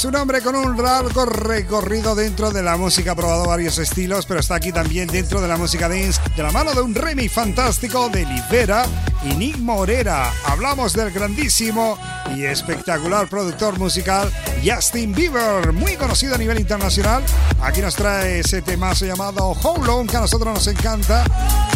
Es 0.00 0.06
un 0.06 0.16
hombre 0.16 0.40
con 0.40 0.56
un 0.56 0.82
largo 0.82 1.26
recorrido 1.26 2.14
dentro 2.14 2.50
de 2.50 2.62
la 2.62 2.78
música, 2.78 3.12
ha 3.12 3.14
probado 3.14 3.44
varios 3.44 3.76
estilos, 3.76 4.24
pero 4.24 4.40
está 4.40 4.54
aquí 4.54 4.72
también 4.72 5.06
dentro 5.06 5.42
de 5.42 5.48
la 5.48 5.58
música 5.58 5.90
dance, 5.90 6.18
de 6.34 6.42
la 6.42 6.50
mano 6.50 6.72
de 6.72 6.80
un 6.80 6.94
remix 6.94 7.30
fantástico 7.30 8.08
de 8.08 8.24
Libera 8.24 8.86
y 9.24 9.34
Nick 9.34 9.58
Morera. 9.58 10.32
Hablamos 10.46 10.94
del 10.94 11.10
grandísimo 11.10 11.98
y 12.34 12.44
espectacular 12.44 13.28
productor 13.28 13.78
musical 13.78 14.32
Justin 14.64 15.12
Bieber, 15.12 15.72
muy 15.72 15.96
conocido 15.96 16.34
a 16.34 16.38
nivel 16.38 16.58
internacional. 16.58 17.22
Aquí 17.62 17.80
nos 17.80 17.94
trae 17.94 18.40
ese 18.40 18.62
temazo 18.62 19.06
llamado 19.06 19.52
How 19.52 19.82
Long, 19.84 20.06
que 20.06 20.16
a 20.16 20.20
nosotros 20.20 20.52
nos 20.52 20.66
encanta 20.66 21.24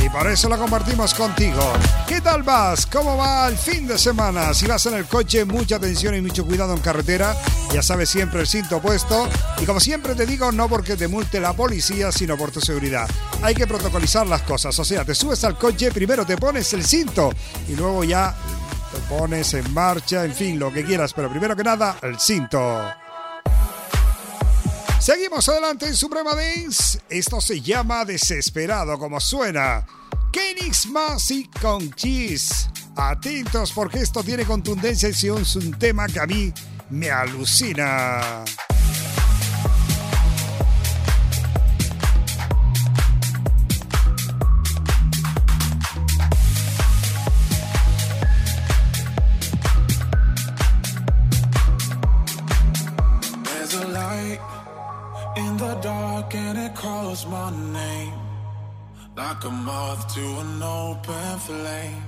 y 0.05 0.09
por 0.09 0.27
eso 0.29 0.49
lo 0.49 0.59
compartimos 0.59 1.15
contigo. 1.15 1.73
¿Qué 2.07 2.21
tal 2.21 2.43
vas? 2.43 2.87
¿Cómo 2.87 3.17
va 3.17 3.49
el 3.49 3.57
fin 3.57 3.87
de 3.87 3.99
semana? 3.99 4.53
Si 4.55 4.67
vas 4.67 4.85
en 4.87 4.95
el 4.95 5.07
coche, 5.07 5.45
mucha 5.45 5.77
atención 5.77 6.15
y 6.15 6.21
mucho 6.21 6.45
cuidado 6.45 6.75
en 6.75 6.81
carretera. 6.81 7.35
Ya 7.73 7.83
sabes 7.83 8.11
siempre 8.11 8.41
el 8.41 8.47
cinto 8.47 8.81
puesto. 8.81 9.29
Y 9.61 9.65
como 9.65 9.81
siempre 9.81 10.15
te 10.15 10.27
digo, 10.27 10.53
no 10.53 10.69
porque 10.69 10.97
te 10.97 11.09
multe 11.09 11.41
la 11.41 11.55
policía, 11.55 12.13
sino 12.13 12.37
por 12.37 12.51
tu 12.51 12.61
seguridad. 12.61 13.09
Hay 13.43 13.55
que 13.55 13.67
protocolizar 13.67 14.27
las 14.27 14.43
cosas. 14.43 14.79
O 14.79 14.85
sea, 14.85 15.05
te 15.05 15.15
subes 15.15 15.43
al 15.45 15.59
coche, 15.59 15.91
primero 15.91 16.27
te 16.27 16.37
pones 16.37 16.73
el 16.75 16.85
cinto 16.85 17.31
y 17.69 17.75
luego 17.75 18.05
ya 18.05 18.35
pones 19.09 19.55
en 19.55 19.73
marcha, 19.73 20.25
en 20.25 20.35
fin, 20.35 20.59
lo 20.59 20.73
que 20.73 20.85
quieras. 20.85 21.13
Pero 21.15 21.31
primero 21.31 21.55
que 21.57 21.65
nada, 21.65 21.97
el 22.03 22.19
cinto. 22.19 22.59
Seguimos 25.01 25.49
adelante 25.49 25.87
en 25.87 25.95
Suprema 25.95 26.35
Dance. 26.35 27.01
Esto 27.11 27.41
se 27.41 27.61
llama 27.61 28.05
Desesperado, 28.05 28.99
como 28.99 29.21
suena. 29.21 29.87
Kenix 30.33 30.87
Masi 30.87 31.49
con 31.61 31.93
Cheese. 31.93 32.71
Atentos 32.97 33.73
porque 33.73 34.01
esto 34.01 34.25
tiene 34.25 34.45
contundencia 34.45 35.09
y 35.09 35.13
es 35.13 35.57
un 35.57 35.79
tema 35.79 36.07
que 36.07 36.21
a 36.21 36.27
mí 36.27 36.53
me 36.91 37.11
alucina. 37.11 38.45
Dark 55.81 56.35
and 56.35 56.59
it 56.59 56.75
calls 56.75 57.27
my 57.27 57.51
name. 57.73 58.15
Like 59.17 59.45
a 59.45 59.51
moth 59.51 60.15
to 60.15 60.21
an 60.21 60.63
open 60.63 61.39
flame. 61.39 62.03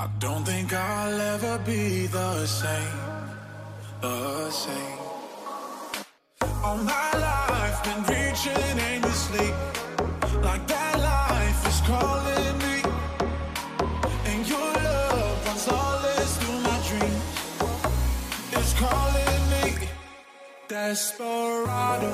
I 0.00 0.06
don't 0.18 0.44
think 0.44 0.72
I'll 0.72 1.20
ever 1.34 1.58
be 1.64 2.06
the 2.06 2.46
same. 2.46 3.00
The 4.00 4.50
same. 4.50 4.98
All 6.62 6.76
my 6.76 7.10
life 7.26 7.78
been 7.84 8.02
reaching 8.14 8.78
aimlessly. 8.90 9.48
Like 10.42 10.66
that 10.68 10.94
life 10.98 11.66
is 11.66 11.80
calling 11.86 12.27
Desperado, 20.86 22.10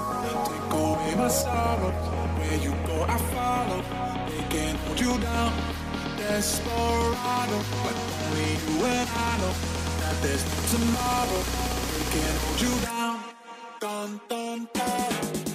take 0.49 0.73
away 0.73 1.15
my 1.17 1.29
sorrow. 1.29 1.91
Where 2.39 2.59
you 2.67 2.73
go, 2.87 3.05
I 3.07 3.19
follow. 3.35 3.81
They 4.31 4.43
can't 4.49 4.79
hold 4.79 4.99
you 4.99 5.19
down. 5.21 5.53
Desperado, 6.17 7.59
but 7.85 7.97
only 8.25 8.51
you 8.65 8.85
and 8.87 9.09
I 9.29 9.39
know 9.41 9.55
that 10.01 10.17
there's 10.23 10.45
no 10.49 10.79
tomorrow. 10.79 11.43
They 11.93 12.05
can't 12.15 12.39
hold 12.43 12.61
you 12.63 12.75
down. 12.87 13.21
Dun, 13.81 14.21
dun, 14.31 14.69
dun. 14.73 15.54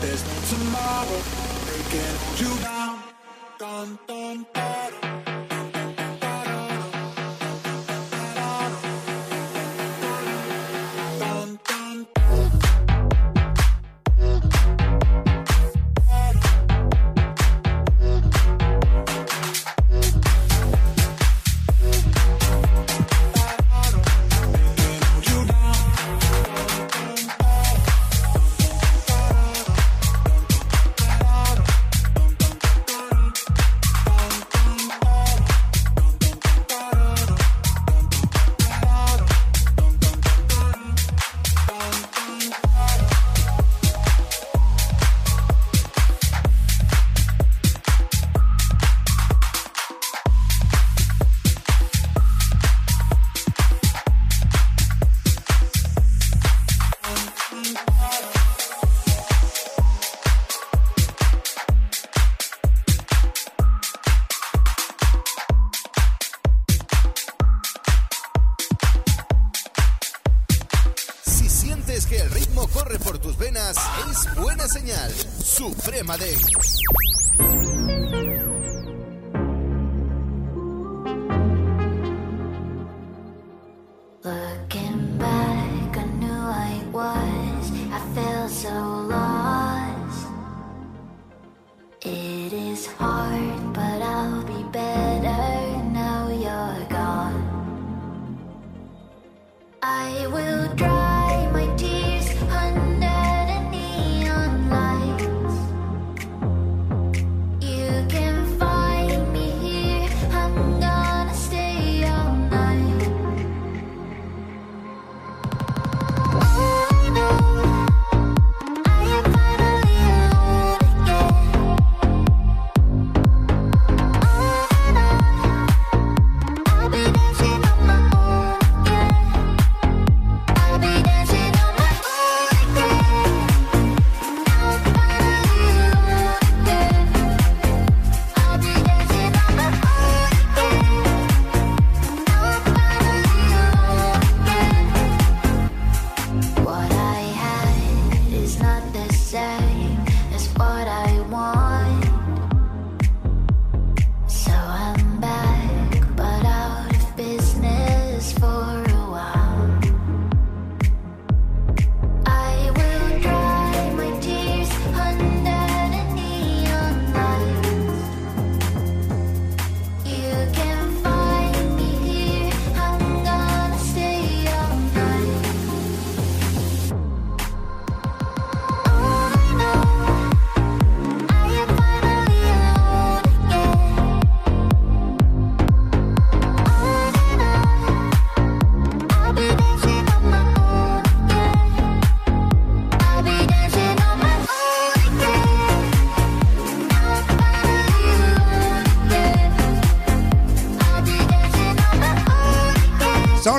There's 0.00 0.22
no 0.24 0.36
tomorrow. 0.52 1.20
They 1.66 1.82
you 2.40 2.58
down. 2.62 2.98
Dun, 3.58 3.98
dun, 4.06 4.46
dun. 4.54 4.85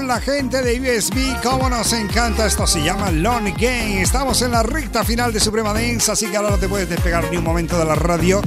La 0.07 0.21
gente 0.21 0.61
de 0.61 0.79
USB, 0.79 1.41
como 1.43 1.69
nos 1.69 1.91
encanta. 1.91 2.45
Esto 2.45 2.65
se 2.65 2.81
llama 2.81 3.11
Lonely 3.11 3.51
Game. 3.51 4.01
Estamos 4.01 4.41
en 4.41 4.51
la 4.51 4.63
recta 4.63 5.03
final 5.03 5.33
de 5.33 5.41
Suprema 5.41 5.73
Dance, 5.73 6.09
así 6.09 6.27
que 6.27 6.37
ahora 6.37 6.51
no 6.51 6.57
te 6.57 6.69
puedes 6.69 6.87
despegar 6.87 7.29
ni 7.29 7.35
un 7.35 7.43
momento 7.43 7.77
de 7.77 7.83
la 7.83 7.93
radio 7.93 8.41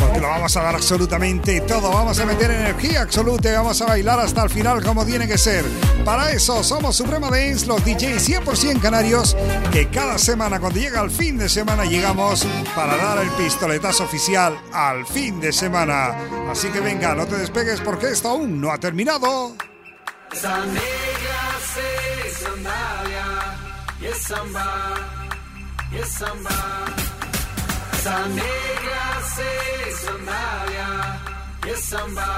porque 0.00 0.20
lo 0.20 0.28
vamos 0.28 0.56
a 0.56 0.62
dar 0.62 0.74
absolutamente 0.74 1.60
todo. 1.60 1.90
Vamos 1.90 2.18
a 2.18 2.24
meter 2.24 2.50
energía 2.50 3.02
absoluta 3.02 3.50
y 3.50 3.52
vamos 3.52 3.82
a 3.82 3.86
bailar 3.86 4.20
hasta 4.20 4.42
el 4.42 4.48
final 4.48 4.82
como 4.82 5.04
tiene 5.04 5.28
que 5.28 5.36
ser. 5.36 5.66
Para 6.02 6.32
eso 6.32 6.64
somos 6.64 6.96
Suprema 6.96 7.28
Dance, 7.28 7.66
los 7.66 7.84
DJs 7.84 8.30
100% 8.30 8.80
canarios, 8.80 9.36
que 9.70 9.88
cada 9.88 10.16
semana 10.16 10.60
cuando 10.60 10.80
llega 10.80 11.02
el 11.02 11.10
fin 11.10 11.36
de 11.36 11.50
semana 11.50 11.84
llegamos 11.84 12.46
para 12.74 12.96
dar 12.96 13.18
el 13.18 13.28
pistoletazo 13.32 14.04
oficial 14.04 14.58
al 14.72 15.04
fin 15.04 15.40
de 15.40 15.52
semana. 15.52 16.16
Así 16.50 16.68
que 16.68 16.80
venga, 16.80 17.14
no 17.14 17.26
te 17.26 17.36
despegues 17.36 17.82
porque 17.82 18.08
esto 18.08 18.30
aún 18.30 18.62
no 18.62 18.72
ha 18.72 18.78
terminado. 18.78 19.54
Esa 20.32 20.56
negra 20.66 21.42
se 21.72 22.30
sandalia, 22.40 23.26
yes 24.00 24.18
samba, 24.28 24.68
yes 25.92 26.08
samba. 26.18 26.58
Esa 27.92 28.16
negra 28.28 29.04
se 29.34 29.50
sandalia, 30.02 30.88
yes 31.66 31.80
samba, 31.90 32.30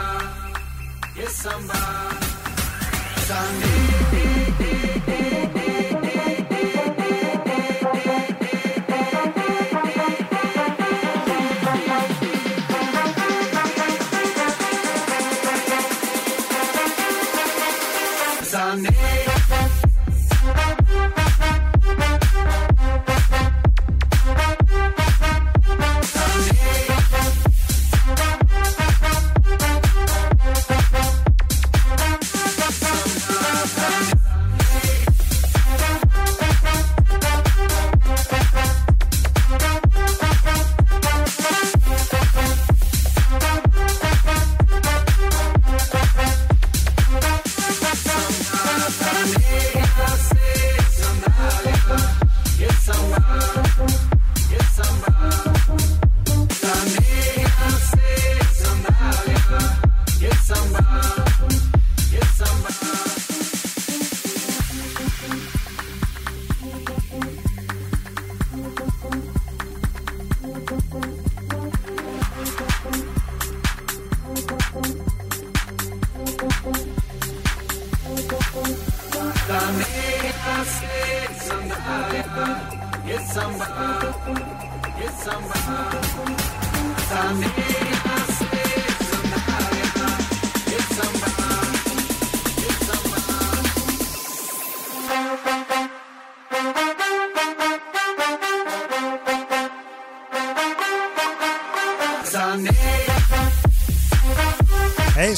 yes 1.17 1.33
samba. 1.33 1.83
Esa 3.17 3.41
negra 3.61 4.74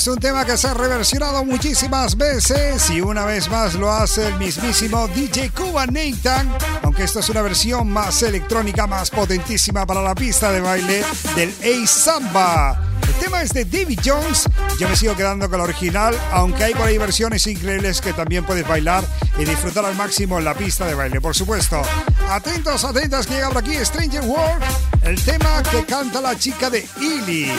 Es 0.07 0.12
un 0.12 0.20
tema 0.20 0.44
que 0.44 0.57
se 0.57 0.68
ha 0.68 0.74
reversionado 0.74 1.44
muchísimas 1.44 2.16
veces 2.16 2.90
y 2.90 3.00
una 3.00 3.24
vez 3.24 3.50
más 3.50 3.74
lo 3.74 3.90
hace 3.90 4.28
el 4.28 4.38
mismísimo 4.38 5.09
DJ 5.09 5.50
Cuba 5.50 5.84
Nathan, 5.86 6.48
aunque 6.84 7.02
esta 7.02 7.18
es 7.18 7.28
una 7.28 7.42
versión 7.42 7.90
más 7.90 8.22
electrónica, 8.22 8.86
más 8.86 9.11
potentísima 9.11 9.84
para 9.84 10.02
la 10.02 10.14
pista 10.14 10.52
de 10.52 10.61
baile 10.61 11.02
del 11.34 11.50
A 11.50 11.86
Samba. 11.88 12.80
El 13.02 13.14
tema 13.14 13.42
es 13.42 13.52
de 13.52 13.64
David 13.64 13.98
Jones. 14.04 14.48
Yo 14.78 14.88
me 14.88 14.94
sigo 14.94 15.16
quedando 15.16 15.50
con 15.50 15.59
la 15.59 15.64
original, 15.64 16.16
aunque 16.30 16.62
hay 16.62 16.74
por 16.74 16.86
ahí 16.86 16.98
versiones 16.98 17.44
increíbles 17.48 18.00
que 18.00 18.12
también 18.12 18.46
puedes 18.46 18.68
bailar 18.68 19.04
y 19.40 19.44
disfrutar 19.44 19.86
al 19.86 19.96
máximo 19.96 20.38
en 20.38 20.44
la 20.44 20.54
pista 20.54 20.86
de 20.86 20.94
baile, 20.94 21.20
por 21.20 21.34
supuesto. 21.34 21.82
Atentos, 22.30 22.84
atentas 22.84 23.26
que 23.26 23.34
llega 23.34 23.48
por 23.48 23.59
aquí 23.59 23.74
Stranger 23.84 24.22
World, 24.22 24.62
el 25.02 25.20
tema 25.24 25.64
que 25.64 25.84
canta 25.84 26.20
la 26.20 26.38
chica 26.38 26.70
de 26.70 26.86
Illy. 27.00 27.50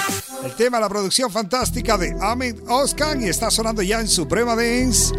El 0.47 0.55
tema, 0.55 0.79
la 0.79 0.87
producción 0.87 1.29
fantástica 1.29 1.97
de 1.97 2.15
Ahmed 2.21 2.55
Oskan 2.69 3.21
y 3.21 3.27
está 3.27 3.51
sonando 3.51 3.81
ya 3.81 3.99
en 3.99 4.07
Suprema 4.07 4.55
Dance. 4.55 5.13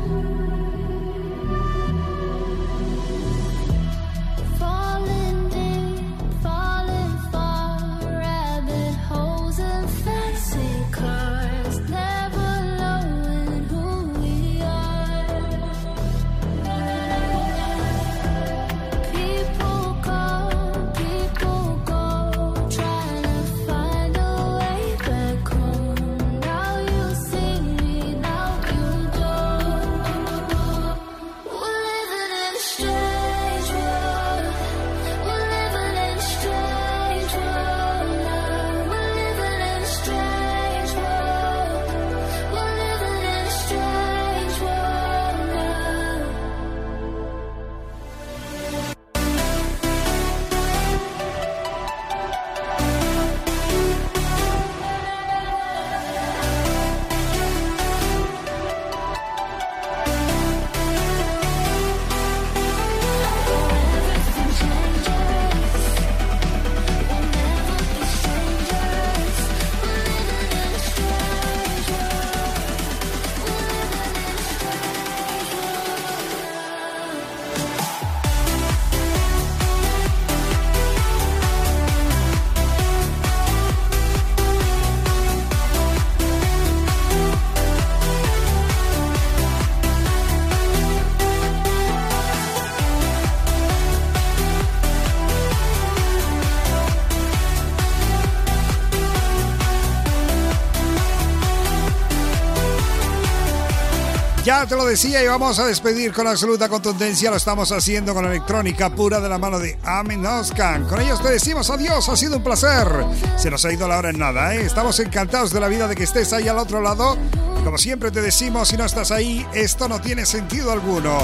Te 104.66 104.74
lo 104.74 104.84
decía 104.84 105.22
y 105.22 105.26
vamos 105.26 105.58
a 105.60 105.66
despedir 105.66 106.12
con 106.12 106.26
absoluta 106.26 106.68
contundencia. 106.68 107.30
Lo 107.30 107.36
estamos 107.36 107.70
haciendo 107.70 108.12
con 108.12 108.24
electrónica 108.24 108.90
pura 108.90 109.20
de 109.20 109.28
la 109.28 109.38
mano 109.38 109.58
de 109.60 109.78
Amin 109.84 110.26
Oskan. 110.26 110.84
Con 110.84 111.00
ellos 111.00 111.22
te 111.22 111.30
decimos 111.30 111.70
adiós, 111.70 112.08
ha 112.08 112.16
sido 112.16 112.38
un 112.38 112.42
placer. 112.42 112.88
Se 113.36 113.50
nos 113.50 113.64
ha 113.64 113.72
ido 113.72 113.86
la 113.86 113.98
hora 113.98 114.10
en 114.10 114.18
nada, 114.18 114.54
¿eh? 114.54 114.62
Estamos 114.62 114.98
encantados 114.98 115.52
de 115.52 115.60
la 115.60 115.68
vida 115.68 115.86
de 115.86 115.94
que 115.94 116.02
estés 116.02 116.32
ahí 116.32 116.48
al 116.48 116.58
otro 116.58 116.82
lado. 116.82 117.16
Como 117.64 117.78
siempre 117.78 118.10
te 118.10 118.20
decimos, 118.20 118.68
si 118.68 118.76
no 118.76 118.84
estás 118.84 119.12
ahí, 119.12 119.46
esto 119.54 119.88
no 119.88 120.00
tiene 120.00 120.26
sentido 120.26 120.72
alguno. 120.72 121.18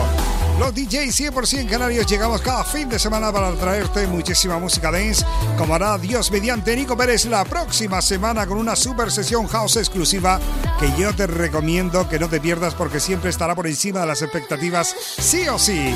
Los 0.59 0.73
DJs 0.73 1.21
100% 1.21 1.69
canarios 1.69 2.07
llegamos 2.07 2.41
cada 2.41 2.63
fin 2.63 2.89
de 2.89 2.99
semana 2.99 3.33
para 3.33 3.53
traerte 3.55 4.07
muchísima 4.07 4.59
música 4.59 4.93
dance, 4.93 5.25
como 5.59 5.75
hará 5.75 5.99
Dios 5.99 6.31
mediante 6.31 6.77
Nico 6.77 6.97
Pérez 6.97 7.25
la 7.25 7.45
próxima 7.45 8.01
semana 8.01 8.47
con 8.47 8.59
una 8.59 8.77
super 8.77 9.11
sesión 9.11 9.49
house 9.49 9.77
exclusiva 9.77 10.39
que 10.79 10.93
yo 10.97 11.15
te 11.15 11.27
recomiendo 11.27 12.09
que 12.09 12.21
no 12.21 12.29
te 12.29 12.41
pierdas 12.41 12.75
porque 12.75 13.01
siempre 13.01 13.31
estará 13.31 13.55
por 13.57 13.67
encima 13.67 14.01
de 14.01 14.07
las 14.07 14.23
expectativas, 14.23 14.95
sí 15.19 15.49
o 15.49 15.59
sí. 15.59 15.93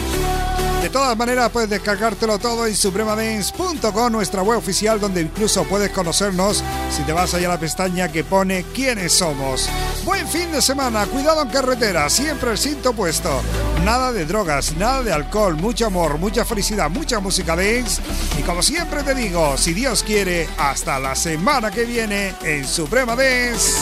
De 0.88 0.94
todas 0.94 1.18
maneras, 1.18 1.50
puedes 1.50 1.68
descargártelo 1.68 2.38
todo 2.38 2.66
en 2.66 2.74
supremadance.com, 2.74 4.10
nuestra 4.10 4.42
web 4.42 4.56
oficial, 4.56 4.98
donde 4.98 5.20
incluso 5.20 5.64
puedes 5.64 5.90
conocernos 5.90 6.64
si 6.90 7.02
te 7.02 7.12
vas 7.12 7.34
allá 7.34 7.48
a 7.48 7.50
la 7.50 7.60
pestaña 7.60 8.10
que 8.10 8.24
pone 8.24 8.64
quiénes 8.74 9.12
somos. 9.12 9.68
Buen 10.06 10.26
fin 10.26 10.50
de 10.50 10.62
semana, 10.62 11.04
cuidado 11.04 11.42
en 11.42 11.50
carretera, 11.50 12.08
siempre 12.08 12.52
el 12.52 12.56
cinto 12.56 12.94
puesto. 12.94 13.42
Nada 13.84 14.12
de 14.12 14.24
drogas, 14.24 14.78
nada 14.78 15.02
de 15.02 15.12
alcohol, 15.12 15.56
mucho 15.56 15.84
amor, 15.84 16.16
mucha 16.16 16.46
felicidad, 16.46 16.88
mucha 16.88 17.20
música 17.20 17.54
dance. 17.54 18.00
Y 18.38 18.42
como 18.42 18.62
siempre 18.62 19.02
te 19.02 19.14
digo, 19.14 19.58
si 19.58 19.74
Dios 19.74 20.02
quiere, 20.02 20.48
hasta 20.56 20.98
la 20.98 21.14
semana 21.14 21.70
que 21.70 21.84
viene 21.84 22.34
en 22.42 22.66
Suprema 22.66 23.14
Dance. 23.14 23.76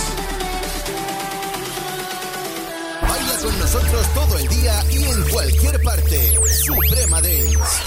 Baila 3.00 3.36
con 3.40 3.58
nosotros 3.60 4.12
todo 4.12 4.38
el 4.38 4.48
día 4.48 4.82
Alma 7.16 7.85